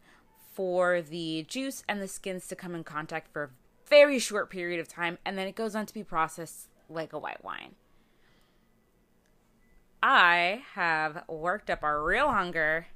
for 0.54 1.02
the 1.02 1.44
juice 1.48 1.82
and 1.88 2.00
the 2.00 2.08
skins 2.08 2.46
to 2.48 2.56
come 2.56 2.74
in 2.74 2.84
contact 2.84 3.32
for 3.32 3.42
a 3.44 3.50
very 3.88 4.18
short 4.18 4.48
period 4.50 4.80
of 4.80 4.88
time 4.88 5.18
and 5.24 5.36
then 5.36 5.46
it 5.46 5.54
goes 5.54 5.74
on 5.74 5.84
to 5.86 5.94
be 5.94 6.04
processed 6.04 6.68
like 6.88 7.12
a 7.12 7.18
white 7.18 7.44
wine. 7.44 7.74
I 10.02 10.62
have 10.74 11.24
worked 11.28 11.70
up 11.70 11.82
a 11.82 11.98
real 11.98 12.28
hunger. 12.28 12.88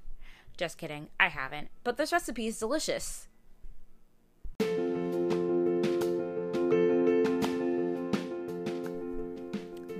Just 0.57 0.77
kidding, 0.77 1.09
I 1.19 1.29
haven't. 1.29 1.69
But 1.83 1.97
this 1.97 2.13
recipe 2.13 2.47
is 2.47 2.59
delicious. 2.59 3.29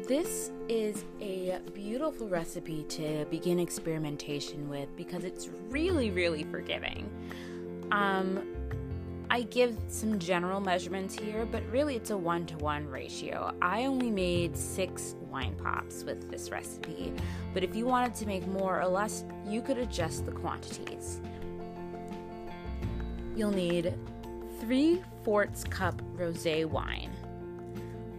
This 0.07 0.51
is 0.71 1.05
a 1.21 1.61
beautiful 1.75 2.29
recipe 2.29 2.85
to 2.85 3.27
begin 3.31 3.59
experimentation 3.59 4.69
with 4.69 4.95
because 4.97 5.25
it's 5.25 5.49
really, 5.69 6.11
really 6.11 6.45
forgiving. 6.45 7.11
Um, 7.91 8.55
I 9.31 9.43
give 9.43 9.77
some 9.89 10.19
general 10.19 10.59
measurements 10.59 11.15
here, 11.15 11.45
but 11.45 11.63
really 11.71 11.97
it's 11.97 12.11
a 12.11 12.17
one 12.17 12.47
to 12.47 12.57
one 12.59 12.87
ratio. 12.87 13.53
I 13.61 13.85
only 13.85 14.11
made 14.11 14.57
six 14.57 15.17
wine 15.31 15.55
pops 15.63 16.03
with 16.03 16.31
this 16.31 16.51
recipe, 16.51 17.13
but 17.53 17.63
if 17.63 17.77
you 17.77 17.85
wanted 17.85 18.15
to 18.17 18.27
make 18.27 18.47
more 18.47 18.81
or 18.81 18.89
less, 18.89 19.25
you 19.47 19.61
could 19.61 19.77
adjust 19.77 20.25
the 20.25 20.33
quantities. 20.33 21.21
You'll 23.37 23.51
need 23.51 23.95
three 24.61 25.03
fourths 25.25 25.63
cup 25.63 26.01
rose 26.15 26.47
wine, 26.47 27.11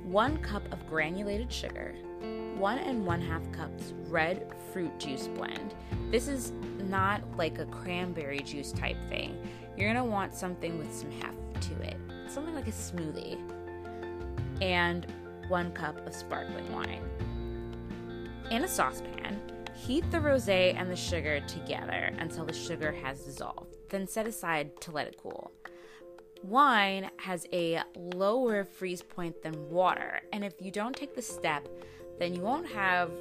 one 0.03 0.37
cup 0.37 0.71
of 0.71 0.87
granulated 0.87 1.51
sugar, 1.51 1.95
one 2.55 2.77
and 2.77 3.05
one 3.05 3.21
half 3.21 3.51
cups 3.51 3.93
red 4.07 4.53
fruit 4.71 4.97
juice 4.99 5.27
blend. 5.27 5.73
This 6.11 6.27
is 6.27 6.51
not 6.87 7.21
like 7.37 7.59
a 7.59 7.65
cranberry 7.65 8.39
juice 8.39 8.71
type 8.71 8.97
thing. 9.09 9.37
You're 9.79 9.93
gonna 9.93 10.03
want 10.03 10.35
something 10.35 10.77
with 10.77 10.93
some 10.93 11.09
heft 11.09 11.61
to 11.61 11.81
it, 11.83 11.95
something 12.27 12.53
like 12.53 12.67
a 12.67 12.71
smoothie, 12.71 13.39
and 14.61 15.07
one 15.47 15.71
cup 15.71 16.05
of 16.05 16.13
sparkling 16.13 16.69
wine. 16.73 17.01
In 18.51 18.65
a 18.65 18.67
saucepan, 18.67 19.39
heat 19.73 20.03
the 20.11 20.19
rose 20.19 20.49
and 20.49 20.91
the 20.91 20.97
sugar 20.97 21.39
together 21.47 22.13
until 22.19 22.43
the 22.43 22.51
sugar 22.51 22.91
has 22.91 23.21
dissolved, 23.21 23.77
then 23.87 24.05
set 24.05 24.27
aside 24.27 24.81
to 24.81 24.91
let 24.91 25.07
it 25.07 25.15
cool. 25.17 25.49
Wine 26.43 27.09
has 27.15 27.47
a 27.53 27.81
lower 27.95 28.65
freeze 28.65 29.01
point 29.01 29.41
than 29.41 29.69
water, 29.69 30.19
and 30.33 30.43
if 30.43 30.55
you 30.59 30.71
don't 30.71 30.95
take 30.95 31.15
the 31.15 31.21
step, 31.21 31.69
then 32.19 32.35
you 32.35 32.41
won't 32.41 32.67
have 32.67 33.11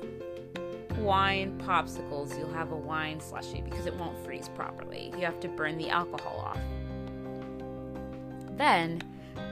wine 0.99 1.61
popsicles, 1.65 2.39
you'll 2.39 2.53
have 2.53 2.73
a 2.73 2.77
wine 2.77 3.21
slushy 3.21 3.61
because 3.61 3.87
it 3.87 3.95
won't 3.95 4.19
freeze 4.25 4.49
properly. 4.49 5.13
You 5.17 5.25
have 5.25 5.41
to 5.41 5.49
burn 5.49 5.79
the 5.79 5.91
alcohol 5.91 6.39
off. 6.39 6.59
Then, 8.57 9.03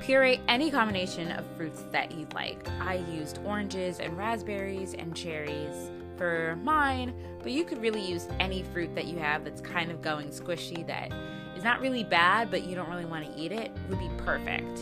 puree 0.01 0.41
any 0.49 0.71
combination 0.71 1.31
of 1.33 1.45
fruits 1.57 1.85
that 1.93 2.13
you 2.13 2.27
like. 2.35 2.69
I 2.81 2.97
used 3.13 3.39
oranges 3.45 4.01
and 4.01 4.17
raspberries 4.17 4.95
and 4.95 5.15
cherries 5.15 5.91
for 6.17 6.59
mine, 6.63 7.15
but 7.43 7.53
you 7.53 7.65
could 7.65 7.81
really 7.81 8.05
use 8.05 8.29
any 8.41 8.63
fruit 8.63 8.95
that 8.95 9.07
you 9.07 9.19
have 9.19 9.45
that's 9.45 9.61
kind 9.61 9.91
of 9.91 10.03
going 10.03 10.29
squishy 10.29 10.87
that 10.87 11.13
is 11.57 11.65
not 11.65 11.81
really 11.81 12.05
bad, 12.05 12.51
but 12.51 12.65
you 12.65 12.75
don't 12.75 12.89
really 12.89 13.05
want 13.05 13.25
to 13.25 13.41
eat 13.41 13.53
it, 13.53 13.71
would 13.89 13.99
be 13.99 14.11
perfect. 14.19 14.81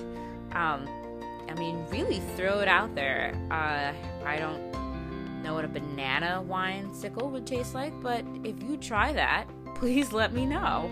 Um, 0.52 0.88
I 1.48 1.54
mean, 1.58 1.84
really 1.90 2.20
throw 2.36 2.60
it 2.60 2.68
out 2.68 2.94
there. 2.94 3.34
Uh, 3.50 3.92
I 4.26 4.36
don't 4.38 4.83
know 5.44 5.54
what 5.54 5.64
a 5.64 5.68
banana 5.68 6.42
wine 6.42 6.92
sickle 6.92 7.30
would 7.30 7.46
taste 7.46 7.74
like, 7.74 7.92
but 8.00 8.24
if 8.42 8.60
you 8.62 8.76
try 8.76 9.12
that, 9.12 9.46
please 9.76 10.12
let 10.12 10.32
me 10.32 10.46
know. 10.46 10.90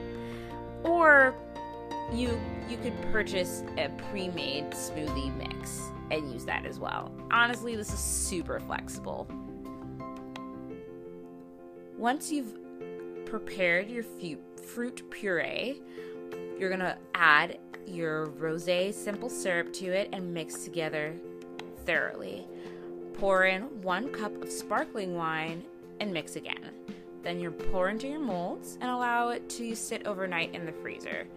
Or 0.84 1.34
you 2.12 2.38
you 2.68 2.76
could 2.78 2.94
purchase 3.10 3.64
a 3.78 3.88
pre-made 4.10 4.70
smoothie 4.70 5.34
mix 5.36 5.80
and 6.10 6.30
use 6.32 6.44
that 6.44 6.66
as 6.66 6.78
well. 6.78 7.10
Honestly, 7.30 7.74
this 7.74 7.92
is 7.92 7.98
super 7.98 8.60
flexible. 8.60 9.26
Once 11.96 12.30
you've 12.30 12.58
prepared 13.24 13.88
your 13.88 14.02
fruit 14.02 15.10
puree, 15.10 15.80
you're 16.58 16.68
going 16.68 16.80
to 16.80 16.96
add 17.14 17.58
your 17.86 18.26
rosé 18.38 18.92
simple 18.92 19.28
syrup 19.28 19.72
to 19.72 19.86
it 19.86 20.08
and 20.12 20.32
mix 20.32 20.64
together 20.64 21.14
thoroughly. 21.84 22.46
Pour 23.22 23.44
in 23.44 23.62
one 23.82 24.08
cup 24.08 24.42
of 24.42 24.50
sparkling 24.50 25.14
wine 25.14 25.62
and 26.00 26.12
mix 26.12 26.34
again. 26.34 26.72
Then 27.22 27.38
you 27.38 27.52
pour 27.52 27.88
into 27.88 28.08
your 28.08 28.18
molds 28.18 28.78
and 28.80 28.90
allow 28.90 29.28
it 29.28 29.48
to 29.50 29.76
sit 29.76 30.08
overnight 30.08 30.52
in 30.56 30.66
the 30.66 30.72
freezer. 30.72 31.28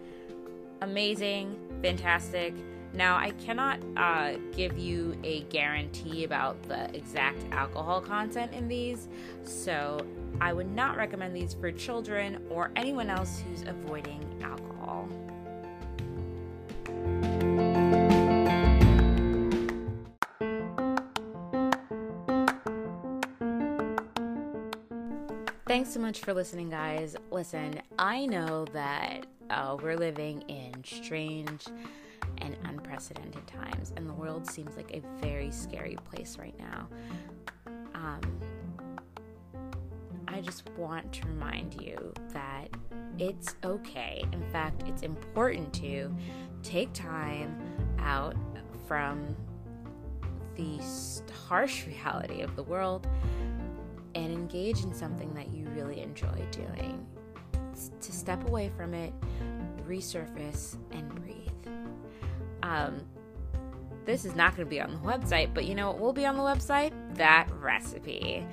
Amazing, 0.80 1.56
fantastic. 1.82 2.54
Now, 2.92 3.16
I 3.16 3.30
cannot 3.30 3.78
uh, 3.96 4.32
give 4.50 4.76
you 4.76 5.16
a 5.22 5.42
guarantee 5.42 6.24
about 6.24 6.60
the 6.64 6.92
exact 6.92 7.44
alcohol 7.52 8.00
content 8.00 8.52
in 8.52 8.66
these, 8.66 9.06
so 9.44 10.04
I 10.40 10.52
would 10.52 10.74
not 10.74 10.96
recommend 10.96 11.36
these 11.36 11.54
for 11.54 11.70
children 11.70 12.42
or 12.50 12.72
anyone 12.74 13.10
else 13.10 13.44
who's 13.48 13.62
avoiding 13.62 14.24
alcohol. 14.42 15.08
Thanks 25.76 25.92
so 25.92 26.00
much 26.00 26.20
for 26.20 26.32
listening, 26.32 26.70
guys. 26.70 27.16
Listen, 27.30 27.82
I 27.98 28.24
know 28.24 28.64
that 28.72 29.26
uh, 29.50 29.76
we're 29.78 29.98
living 29.98 30.40
in 30.48 30.72
strange 30.82 31.66
and 32.38 32.56
unprecedented 32.64 33.46
times, 33.46 33.92
and 33.94 34.08
the 34.08 34.14
world 34.14 34.50
seems 34.50 34.74
like 34.74 34.90
a 34.94 35.02
very 35.20 35.50
scary 35.50 35.98
place 36.10 36.38
right 36.38 36.58
now. 36.58 36.88
Um, 37.94 38.22
I 40.26 40.40
just 40.40 40.66
want 40.78 41.12
to 41.12 41.28
remind 41.28 41.74
you 41.74 42.10
that 42.32 42.68
it's 43.18 43.54
okay. 43.62 44.24
In 44.32 44.42
fact, 44.50 44.84
it's 44.86 45.02
important 45.02 45.74
to 45.74 46.10
take 46.62 46.90
time 46.94 47.54
out 47.98 48.34
from 48.88 49.36
the 50.54 50.80
harsh 51.46 51.86
reality 51.86 52.40
of 52.40 52.56
the 52.56 52.62
world 52.62 53.06
and 54.16 54.32
engage 54.32 54.82
in 54.82 54.92
something 54.94 55.32
that 55.34 55.52
you 55.52 55.68
really 55.68 56.00
enjoy 56.00 56.42
doing. 56.50 57.06
To 58.00 58.12
step 58.12 58.48
away 58.48 58.72
from 58.74 58.94
it, 58.94 59.12
resurface, 59.86 60.78
and 60.92 61.14
breathe. 61.14 61.50
Um, 62.62 63.02
this 64.06 64.24
is 64.24 64.34
not 64.34 64.56
going 64.56 64.66
to 64.66 64.70
be 64.70 64.80
on 64.80 64.92
the 64.92 65.00
website, 65.00 65.52
but 65.52 65.66
you 65.66 65.74
know 65.74 65.88
what 65.88 66.00
will 66.00 66.14
be 66.14 66.24
on 66.24 66.38
the 66.38 66.42
website? 66.42 66.94
That 67.16 67.50
recipe. 67.60 68.46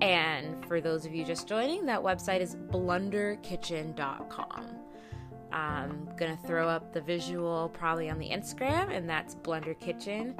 And 0.00 0.66
for 0.66 0.80
those 0.80 1.06
of 1.06 1.14
you 1.14 1.24
just 1.24 1.46
joining, 1.46 1.86
that 1.86 2.02
website 2.02 2.40
is 2.40 2.56
blunderkitchen.com. 2.56 4.66
I'm 5.52 6.08
going 6.16 6.36
to 6.36 6.46
throw 6.46 6.68
up 6.68 6.92
the 6.92 7.00
visual 7.00 7.68
probably 7.68 8.10
on 8.10 8.18
the 8.18 8.28
Instagram, 8.28 8.90
and 8.90 9.08
that's 9.08 9.36
Blunder 9.36 9.74
Kitchen 9.74 10.34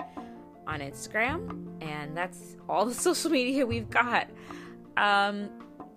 on 0.67 0.81
Instagram, 0.81 1.67
and 1.83 2.17
that's 2.17 2.57
all 2.69 2.87
the 2.87 2.95
social 3.09 3.31
media 3.31 3.67
we've 3.67 3.91
got. 3.91 4.29
Um, 4.97 5.51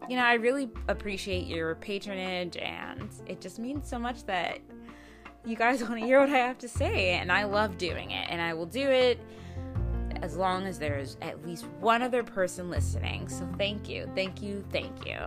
you 0.10 0.16
know, 0.16 0.24
I 0.24 0.34
really 0.34 0.70
appreciate 0.88 1.46
your 1.46 1.76
patronage, 1.76 2.58
and 2.58 3.10
it 3.28 3.42
just 3.42 3.60
means 3.60 3.88
so 3.88 4.00
much 4.00 4.26
that 4.26 4.60
you 5.46 5.56
guys 5.56 5.82
want 5.88 6.00
to 6.00 6.06
hear 6.06 6.20
what 6.20 6.30
I 6.30 6.38
have 6.38 6.58
to 6.60 6.68
say, 6.68 7.12
and 7.12 7.32
I 7.32 7.44
love 7.44 7.78
doing 7.78 8.12
it, 8.12 8.28
and 8.30 8.42
I 8.42 8.54
will 8.54 8.66
do 8.66 8.88
it 8.88 9.20
as 10.22 10.36
long 10.36 10.66
as 10.66 10.80
there's 10.80 11.18
at 11.22 11.46
least 11.46 11.66
one 11.80 12.02
other 12.02 12.24
person 12.24 12.70
listening. 12.70 13.30
So 13.30 13.48
thank 13.58 13.88
you, 13.88 14.10
thank 14.16 14.42
you, 14.42 14.66
thank 14.72 15.06
you. 15.06 15.18